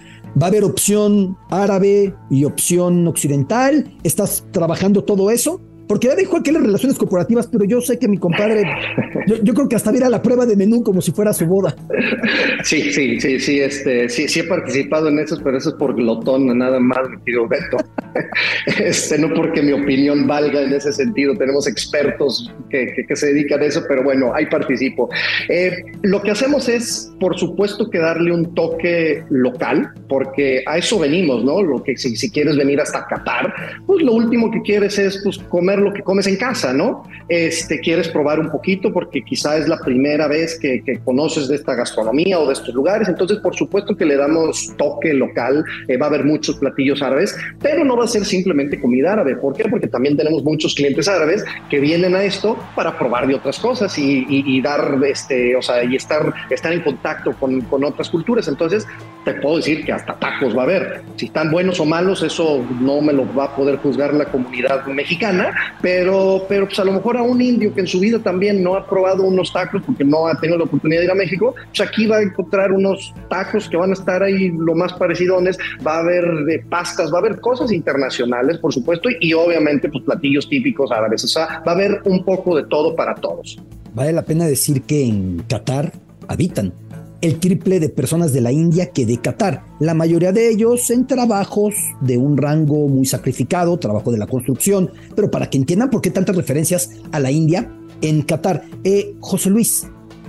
[0.41, 3.95] ¿Va a haber opción árabe y opción occidental?
[4.03, 5.61] ¿Estás trabajando todo eso?
[5.87, 8.63] Porque ya dijo aquí las relaciones corporativas, pero yo sé que mi compadre,
[9.43, 11.75] yo, creo que hasta viera la prueba de menú como si fuera su boda.
[12.63, 15.95] Sí, sí, sí, sí, este, sí, sí he participado en eso, pero eso es por
[15.95, 17.77] glotón, nada más, mi querido Beto.
[18.79, 23.61] Este, no porque mi opinión valga en ese sentido, tenemos expertos que, que, se dedican
[23.61, 25.09] a eso, pero bueno, ahí participo.
[25.49, 30.99] Eh, lo que hacemos es, por supuesto, que darle un toque local, porque a eso
[30.99, 31.61] venimos, ¿no?
[31.61, 33.53] Lo que si, si quieres venir hasta Qatar,
[33.85, 37.03] pues lo último que quieres es pues, comer lo que comes en casa, ¿no?
[37.29, 41.55] Este, quieres probar un poquito porque quizá es la primera vez que, que conoces de
[41.55, 45.97] esta gastronomía o de estos lugares, entonces por supuesto que le damos toque local, eh,
[45.97, 49.35] va a haber muchos platillos árabes, pero no va a ser simplemente comida árabe.
[49.35, 49.65] ¿Por qué?
[49.69, 53.97] Porque también tenemos muchos clientes árabes que vienen a esto para probar de otras cosas
[53.97, 58.47] y, y, dar, este, o sea, y estar, estar en contacto con, con otras culturas.
[58.47, 58.85] Entonces,
[59.23, 61.01] te puedo decir que hasta tacos va a haber.
[61.17, 64.85] Si están buenos o malos, eso no me lo va a poder juzgar la comunidad
[64.85, 68.63] mexicana, pero, pero pues a lo mejor a un indio que en su vida también
[68.63, 71.55] no ha probado unos tacos porque no ha tenido la oportunidad de ir a México,
[71.67, 75.57] pues aquí va a encontrar unos tacos que van a estar ahí lo más parecidones,
[75.85, 76.25] va a haber
[76.69, 81.27] pastas, va a haber cosas internacionales, por supuesto, y, obviamente pues platillos típicos árabes, o
[81.27, 83.59] sea, va a haber un poco de todo para todos.
[83.93, 85.91] Vale la pena decir que en Qatar
[86.27, 86.73] habitan
[87.25, 91.07] el triple de personas de la India que de Qatar, la mayoría de ellos en
[91.07, 96.01] trabajos de un rango muy sacrificado, trabajo de la construcción, pero para que entiendan por
[96.01, 98.65] qué tantas referencias a la India en Qatar.
[98.83, 99.87] Eh, José Luis,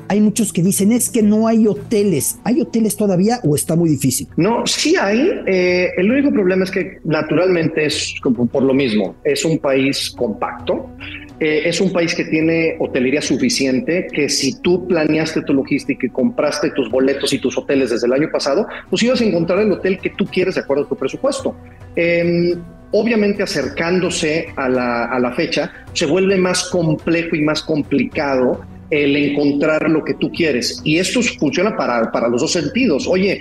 [0.09, 2.38] hay muchos que dicen es que no hay hoteles.
[2.44, 4.28] ¿Hay hoteles todavía o está muy difícil?
[4.36, 5.30] No, sí hay.
[5.46, 9.16] Eh, el único problema es que naturalmente es por lo mismo.
[9.24, 10.90] Es un país compacto.
[11.38, 16.11] Eh, es un país que tiene hotelería suficiente, que si tú planeaste tu logística y
[16.11, 19.70] compraste tus boletos y tus hoteles desde el año pasado, pues ibas a encontrar el
[19.70, 21.54] hotel que tú quieres de acuerdo a tu presupuesto.
[21.94, 22.54] Em,
[22.92, 29.16] obviamente acercándose a la, a la fecha, se vuelve más complejo y más complicado el
[29.16, 30.80] encontrar lo que tú quieres.
[30.84, 33.07] Y esto funciona para, para los dos sentidos.
[33.07, 33.41] Oye,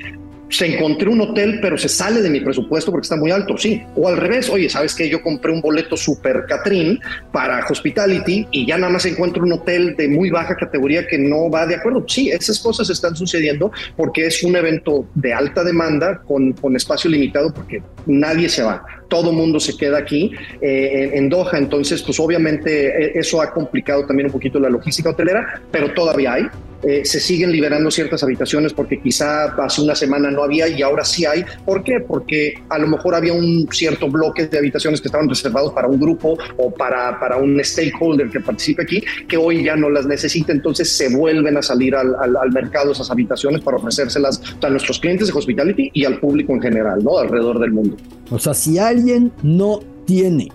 [0.50, 3.82] se encontré un hotel, pero se sale de mi presupuesto porque está muy alto, sí.
[3.96, 7.00] O al revés, oye, ¿sabes que Yo compré un boleto super Catrín
[7.32, 11.50] para Hospitality y ya nada más encuentro un hotel de muy baja categoría que no
[11.50, 12.06] va de acuerdo.
[12.08, 17.10] Sí, esas cosas están sucediendo porque es un evento de alta demanda con, con espacio
[17.10, 20.32] limitado porque nadie se va todo mundo se queda aquí
[20.62, 21.58] eh, en, Doha.
[21.58, 26.34] Entonces, pues obviamente eh, eso ha complicado también un poquito la logística hotelera, pero todavía
[26.34, 26.48] hay.
[26.84, 31.04] Eh, se siguen liberando ciertas habitaciones porque quizá hace una semana no había y ahora
[31.04, 31.44] sí hay.
[31.66, 32.00] ¿Por qué?
[32.06, 36.00] Porque a lo mejor había un cierto bloque de habitaciones que estaban reservados para un
[36.00, 40.52] grupo o para, para un stakeholder que participe aquí, que hoy ya no las necesita.
[40.52, 45.34] Entonces se vuelven a salir al, mercado esas habitaciones para ofrecérselas a nuestros clientes de
[45.34, 47.18] hospitality y al público en general, ¿no?
[47.18, 47.98] Alrededor del mundo.
[48.30, 50.50] O sea, si alguien no tiene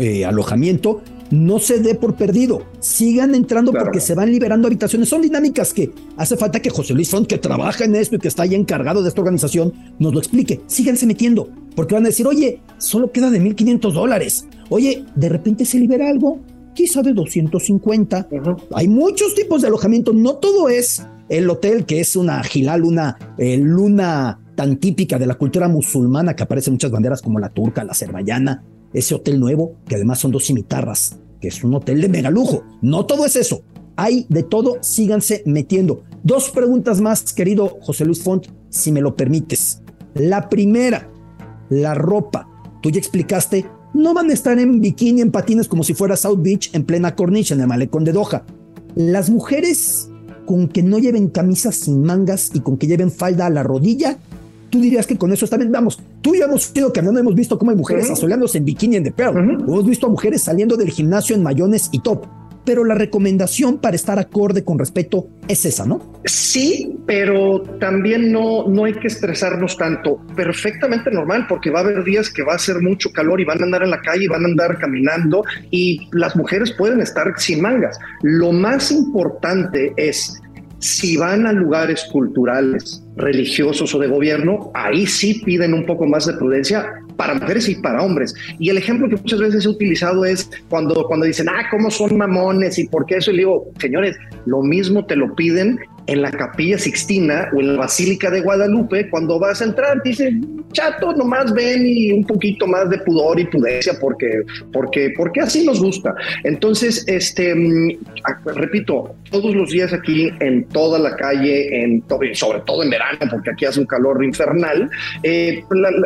[0.00, 2.62] eh, alojamiento, no se dé por perdido.
[2.80, 5.08] Sigan entrando porque se van liberando habitaciones.
[5.08, 8.28] Son dinámicas que hace falta que José Luis Font, que trabaja en esto y que
[8.28, 10.60] está ahí encargado de esta organización, nos lo explique.
[10.66, 14.46] Síganse metiendo, porque van a decir, oye, solo queda de 1.500 dólares.
[14.70, 16.40] Oye, de repente se libera algo,
[16.74, 18.28] quizá de 250.
[18.74, 20.12] Hay muchos tipos de alojamiento.
[20.12, 25.26] No todo es el hotel, que es una gilal, una eh, luna tan típica de
[25.26, 29.76] la cultura musulmana que aparecen muchas banderas como la turca, la azerbaiyana, ese hotel nuevo,
[29.86, 32.64] que además son dos cimitarras, que es un hotel de mega lujo.
[32.82, 33.62] No todo es eso.
[33.96, 36.02] Hay de todo, síganse metiendo.
[36.22, 39.82] Dos preguntas más, querido José Luis Font, si me lo permites.
[40.14, 41.10] La primera,
[41.68, 42.48] la ropa.
[42.82, 46.40] Tú ya explicaste, no van a estar en bikini, en patines, como si fuera South
[46.40, 48.44] Beach en plena corniche, en el malecón de Doha.
[48.94, 50.08] Las mujeres
[50.46, 54.18] con que no lleven camisas sin mangas y con que lleven falda a la rodilla
[54.70, 55.72] tú dirías que con eso está bien.
[55.72, 58.96] Vamos, tú y yo hemos ido caminando, hemos visto cómo hay mujeres asoleándose en bikini
[58.96, 59.38] en The Pearl.
[59.38, 62.26] Hemos visto a mujeres saliendo del gimnasio en mayones y top.
[62.64, 66.02] Pero la recomendación para estar acorde con respeto es esa, ¿no?
[66.26, 70.20] Sí, pero también no, no hay que estresarnos tanto.
[70.36, 73.62] Perfectamente normal, porque va a haber días que va a hacer mucho calor y van
[73.62, 77.62] a andar en la calle, van a andar caminando y las mujeres pueden estar sin
[77.62, 77.98] mangas.
[78.20, 80.38] Lo más importante es
[80.78, 86.26] si van a lugares culturales, religiosos o de gobierno, ahí sí piden un poco más
[86.26, 88.34] de prudencia para mujeres y para hombres.
[88.58, 92.16] Y el ejemplo que muchas veces he utilizado es cuando, cuando dicen, ah, ¿cómo son
[92.16, 93.32] mamones y por qué eso?
[93.32, 94.16] Y le digo, señores,
[94.46, 99.08] lo mismo te lo piden en la Capilla Sixtina o en la Basílica de Guadalupe,
[99.10, 100.32] cuando vas a entrar, dice,
[100.72, 104.42] chato, nomás ven y un poquito más de pudor y pudencia porque,
[104.72, 106.14] porque, porque así nos gusta.
[106.44, 107.98] Entonces, este, mm,
[108.46, 112.02] repito, todos los días aquí en toda la calle, en
[112.32, 114.90] sobre todo en verano, porque aquí hace un calor infernal,
[115.22, 115.62] eh,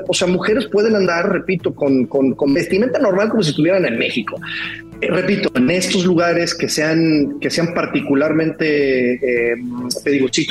[0.09, 3.99] o sea, mujeres pueden andar, repito, con, con, con vestimenta normal como si estuvieran en
[3.99, 4.37] México.
[5.09, 9.57] Repito, en estos lugares que sean, que sean particularmente, eh,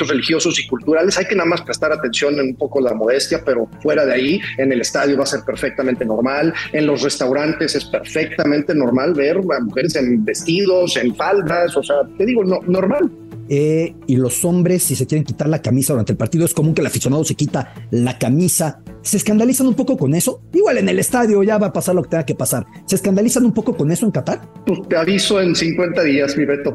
[0.08, 3.68] religiosos y culturales, hay que nada más prestar atención en un poco la modestia, pero
[3.82, 7.84] fuera de ahí, en el estadio va a ser perfectamente normal, en los restaurantes es
[7.86, 13.10] perfectamente normal ver a mujeres en vestidos, en faldas, o sea, te digo, no, normal.
[13.48, 16.74] Eh, y los hombres, si se quieren quitar la camisa durante el partido, es común
[16.74, 18.80] que el aficionado se quita la camisa.
[19.02, 20.42] ¿Se escandalizan un poco con eso?
[20.52, 22.66] Igual en el estadio ya va a pasar lo que tenga que pasar.
[22.86, 24.40] ¿Se escandalizan un poco con eso en Qatar?
[24.66, 26.74] Pues te aviso en 50 días, mi Beto.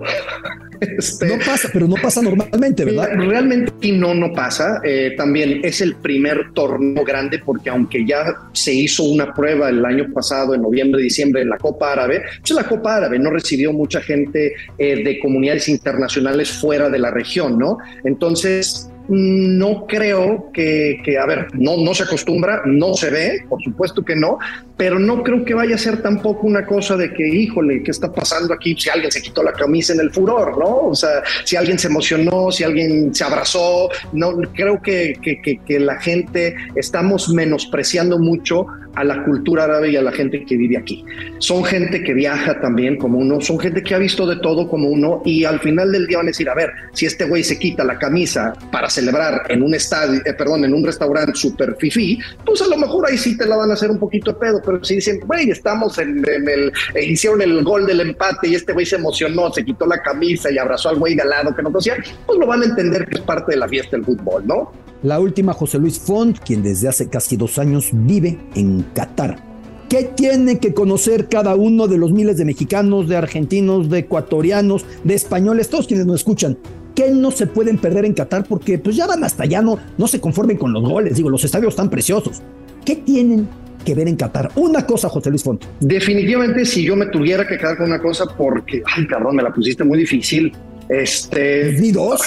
[0.79, 3.09] Este, no pasa, pero no pasa normalmente, ¿verdad?
[3.15, 4.79] Realmente no, no pasa.
[4.83, 9.83] Eh, también es el primer torneo grande porque aunque ya se hizo una prueba el
[9.85, 13.73] año pasado, en noviembre, diciembre, en la Copa Árabe, pues la Copa Árabe no recibió
[13.73, 17.77] mucha gente eh, de comunidades internacionales fuera de la región, ¿no?
[18.03, 24.03] Entonces, no creo que, a ver, no, no se acostumbra, no se ve, por supuesto
[24.03, 24.37] que no,
[24.75, 28.11] pero no creo que vaya a ser tampoco una cosa de que, híjole, ¿qué está
[28.11, 28.75] pasando aquí?
[28.77, 30.89] Si alguien se quitó la camisa en el furor, ¿no?
[30.89, 35.79] O sea, si alguien se emocionó, si alguien se abrazó, no, creo que, que, que
[35.79, 38.67] la gente estamos menospreciando mucho
[38.97, 41.05] a la cultura árabe y a la gente que vive aquí.
[41.37, 44.89] Son gente que viaja también como uno, son gente que ha visto de todo como
[44.89, 47.59] uno y al final del día van a decir, a ver, si este güey se
[47.59, 52.17] quita la camisa para celebrar en un estadio, eh, perdón, en un restaurante super fifi,
[52.43, 54.61] pues a lo mejor ahí sí te la van a hacer un poquito de pedo,
[54.65, 58.73] pero si dicen, güey, estamos en, el, eh, hicieron el gol del empate y este
[58.73, 61.61] güey se emocionó, se quitó la camisa y abrazó al güey de al lado que
[61.61, 64.47] no conocía, pues lo van a entender que es parte de la fiesta del fútbol,
[64.47, 64.86] ¿no?
[65.03, 69.37] La última, José Luis Font, quien desde hace casi dos años vive en Qatar.
[69.89, 74.85] ¿Qué tiene que conocer cada uno de los miles de mexicanos, de argentinos, de ecuatorianos,
[75.03, 76.57] de españoles, todos quienes nos escuchan?
[76.95, 78.43] ¿Qué no se pueden perder en Qatar?
[78.45, 81.45] Porque pues ya van hasta allá, no, no se conformen con los goles, digo, los
[81.45, 82.41] estadios están preciosos.
[82.83, 83.47] ¿Qué tienen
[83.85, 84.49] que ver en Qatar?
[84.55, 85.63] Una cosa, José Luis Font.
[85.79, 89.53] Definitivamente, si yo me tuviera que quedar con una cosa, porque, ay, cabrón, me la
[89.53, 90.51] pusiste muy difícil.
[90.89, 91.75] Este.
[91.79, 92.21] ¿Y dos?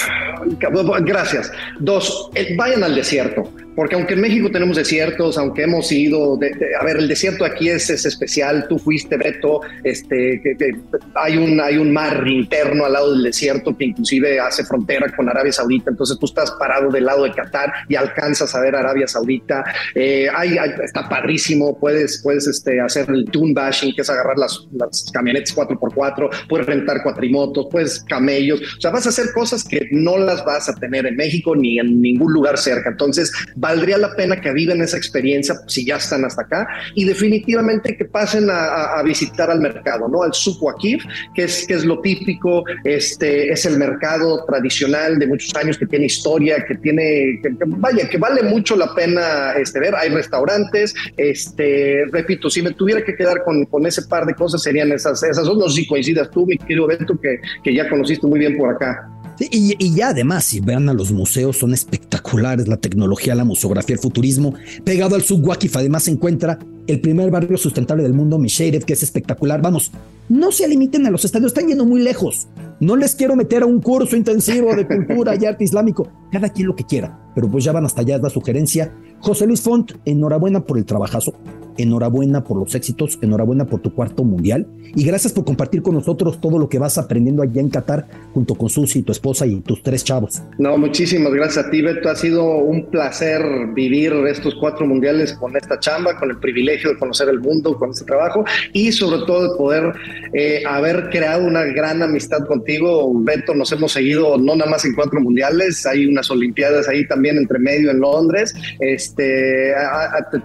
[1.03, 1.53] Gracias.
[1.79, 3.51] Dos, eh, vayan al desierto
[3.81, 6.39] porque aunque en México tenemos desiertos, aunque hemos ido,
[6.79, 10.77] a ver, el desierto aquí es, es especial, tú fuiste, Beto, este, que,
[11.15, 15.29] hay, un, hay un mar interno al lado del desierto que inclusive hace frontera con
[15.29, 19.07] Arabia Saudita, entonces tú estás parado del lado de Qatar y alcanzas a ver Arabia
[19.07, 24.37] Saudita, eh, hay, está padrísimo, puedes, puedes este, hacer el tune bashing, que es agarrar
[24.37, 29.65] las, las camionetas 4x4, puedes rentar cuatrimotos, puedes camellos, o sea, vas a hacer cosas
[29.65, 33.99] que no las vas a tener en México ni en ningún lugar cerca, entonces valdría
[33.99, 38.49] la pena que vivan esa experiencia si ya están hasta acá y definitivamente que pasen
[38.51, 40.23] a, visitar al mercado, ¿no?
[40.23, 41.03] Al Sukwakif,
[41.35, 45.87] que es, que es lo típico, este, es el mercado tradicional de muchos años que
[45.87, 49.95] tiene historia, que tiene, vaya, que vale mucho la pena este, ver.
[49.95, 54.63] Hay restaurantes, este, repito, si me tuviera que quedar con, con ese par de cosas
[54.63, 57.89] serían esas, esas dos, no sé si coincidas tú, mi querido Beto, que, que ya
[57.89, 59.11] conociste muy bien por acá
[59.49, 64.01] y, ya además, si vean a los museos, son espectaculares, la tecnología, la museografía, el
[64.01, 64.55] futurismo.
[64.84, 66.59] Pegado al Subwakif además se encuentra
[66.91, 69.62] el primer barrio sustentable del mundo, Misherev, que es espectacular.
[69.62, 69.93] Vamos,
[70.28, 72.49] no se limiten a los estadios, están yendo muy lejos.
[72.80, 76.66] No les quiero meter a un curso intensivo de cultura y arte islámico, cada quien
[76.66, 78.93] lo que quiera, pero pues ya van hasta allá, es la sugerencia.
[79.20, 81.34] José Luis Font, enhorabuena por el trabajazo
[81.82, 86.41] enhorabuena por los éxitos, enhorabuena por tu cuarto mundial y gracias por compartir con nosotros
[86.41, 89.82] todo lo que vas aprendiendo allá en Qatar junto con Susi, tu esposa y tus
[89.82, 90.43] tres chavos.
[90.59, 92.09] No, muchísimas gracias a ti, Beto.
[92.09, 93.43] Ha sido un placer
[93.74, 97.91] vivir estos cuatro mundiales con esta chamba, con el privilegio de conocer el mundo con
[97.91, 99.93] este trabajo y sobre todo de poder
[100.33, 103.12] eh, haber creado una gran amistad contigo.
[103.22, 107.37] Beto, nos hemos seguido no nada más en cuatro mundiales, hay unas Olimpiadas ahí también
[107.37, 108.55] entre medio en Londres.
[108.78, 109.72] Este,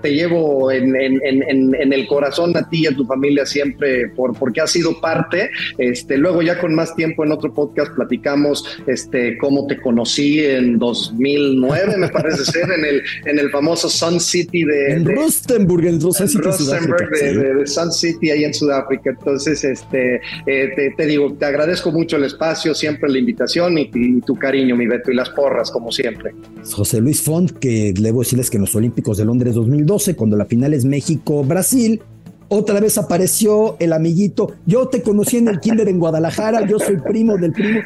[0.01, 4.61] te, llevo en en, el corazón a ti y a tu familia siempre por, porque
[4.61, 5.49] has sido parte.
[5.77, 10.77] Este, luego ya con más tiempo en otro podcast platicamos este, cómo te conocí en
[10.79, 14.93] 2009, me parece ser, en el, en el famoso Sun City de...
[14.93, 19.11] En Rustenburg, en Sun Rustenburg de, Sun City ahí en Sudáfrica.
[19.11, 24.21] Entonces, este, eh, te, digo, te agradezco mucho el espacio, siempre la invitación y, y,
[24.21, 26.33] tu cariño, mi Beto, y las porras, como siempre.
[26.71, 30.45] José Luis Font, que debo decirles que en los Olímpicos de Londres 2012, cuando la
[30.45, 32.01] final es México México-Brasil,
[32.47, 34.53] Otra vez apareció el amiguito.
[34.65, 37.79] Yo te conocí en el kinder en Guadalajara, yo soy primo del primo.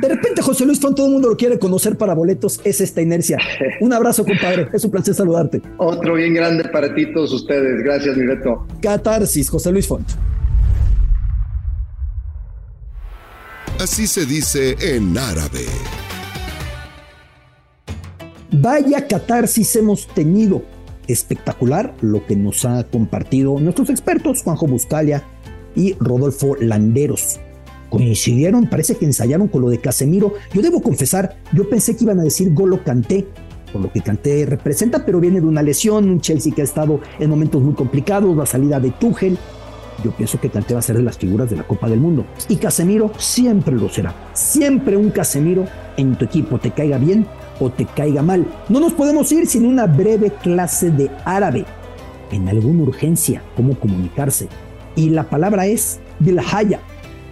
[0.00, 3.02] De repente José Luis Font, todo el mundo lo quiere conocer para boletos, es esta
[3.02, 3.38] inercia.
[3.80, 5.60] Un abrazo, compadre, es un placer saludarte.
[5.76, 7.82] Otro bien grande para ti todos ustedes.
[7.84, 8.66] Gracias, mi Beto.
[8.80, 10.08] Catarsis, José Luis Font.
[13.78, 15.66] Así se dice en árabe.
[18.50, 20.62] Vaya catarsis hemos tenido
[21.08, 25.22] espectacular lo que nos ha compartido nuestros expertos, Juanjo Buscalia
[25.74, 27.40] y Rodolfo Landeros.
[27.90, 30.34] Coincidieron, parece que ensayaron con lo de Casemiro.
[30.52, 33.26] Yo debo confesar, yo pensé que iban a decir Golo Canté,
[33.72, 37.00] por lo que Canté representa, pero viene de una lesión, un Chelsea que ha estado
[37.18, 39.38] en momentos muy complicados, la salida de Tuchel.
[40.04, 42.26] Yo pienso que Canté va a ser de las figuras de la Copa del Mundo.
[42.48, 44.14] Y Casemiro siempre lo será.
[44.34, 45.64] Siempre un Casemiro
[45.96, 47.26] en tu equipo, te caiga bien
[47.60, 48.46] o te caiga mal.
[48.68, 51.64] No nos podemos ir sin una breve clase de árabe.
[52.30, 54.48] En alguna urgencia, cómo comunicarse.
[54.94, 56.80] Y la palabra es bilhaya.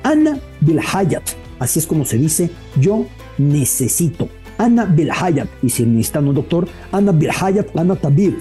[0.02, 1.22] Ana bilhayat.
[1.58, 2.50] Así es como se dice,
[2.80, 3.06] yo
[3.38, 4.28] necesito.
[4.58, 5.48] Ana bilhayat.
[5.62, 8.34] Y si necesitan un doctor, Ana bilhayat, Ana tabib.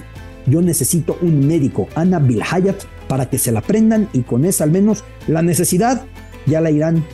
[0.46, 2.76] Yo necesito un médico, Ana bilhayat,
[3.08, 6.04] para que se la aprendan y con esa al menos la necesidad
[6.46, 7.04] ya la irán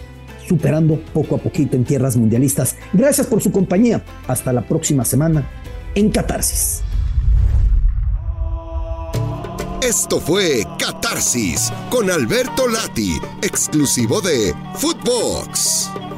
[0.50, 2.74] superando poco a poquito en tierras mundialistas.
[2.92, 4.02] Gracias por su compañía.
[4.26, 5.48] Hasta la próxima semana
[5.94, 6.82] en Catarsis.
[9.80, 16.09] Esto fue Catarsis con Alberto Lati, exclusivo de Footbox.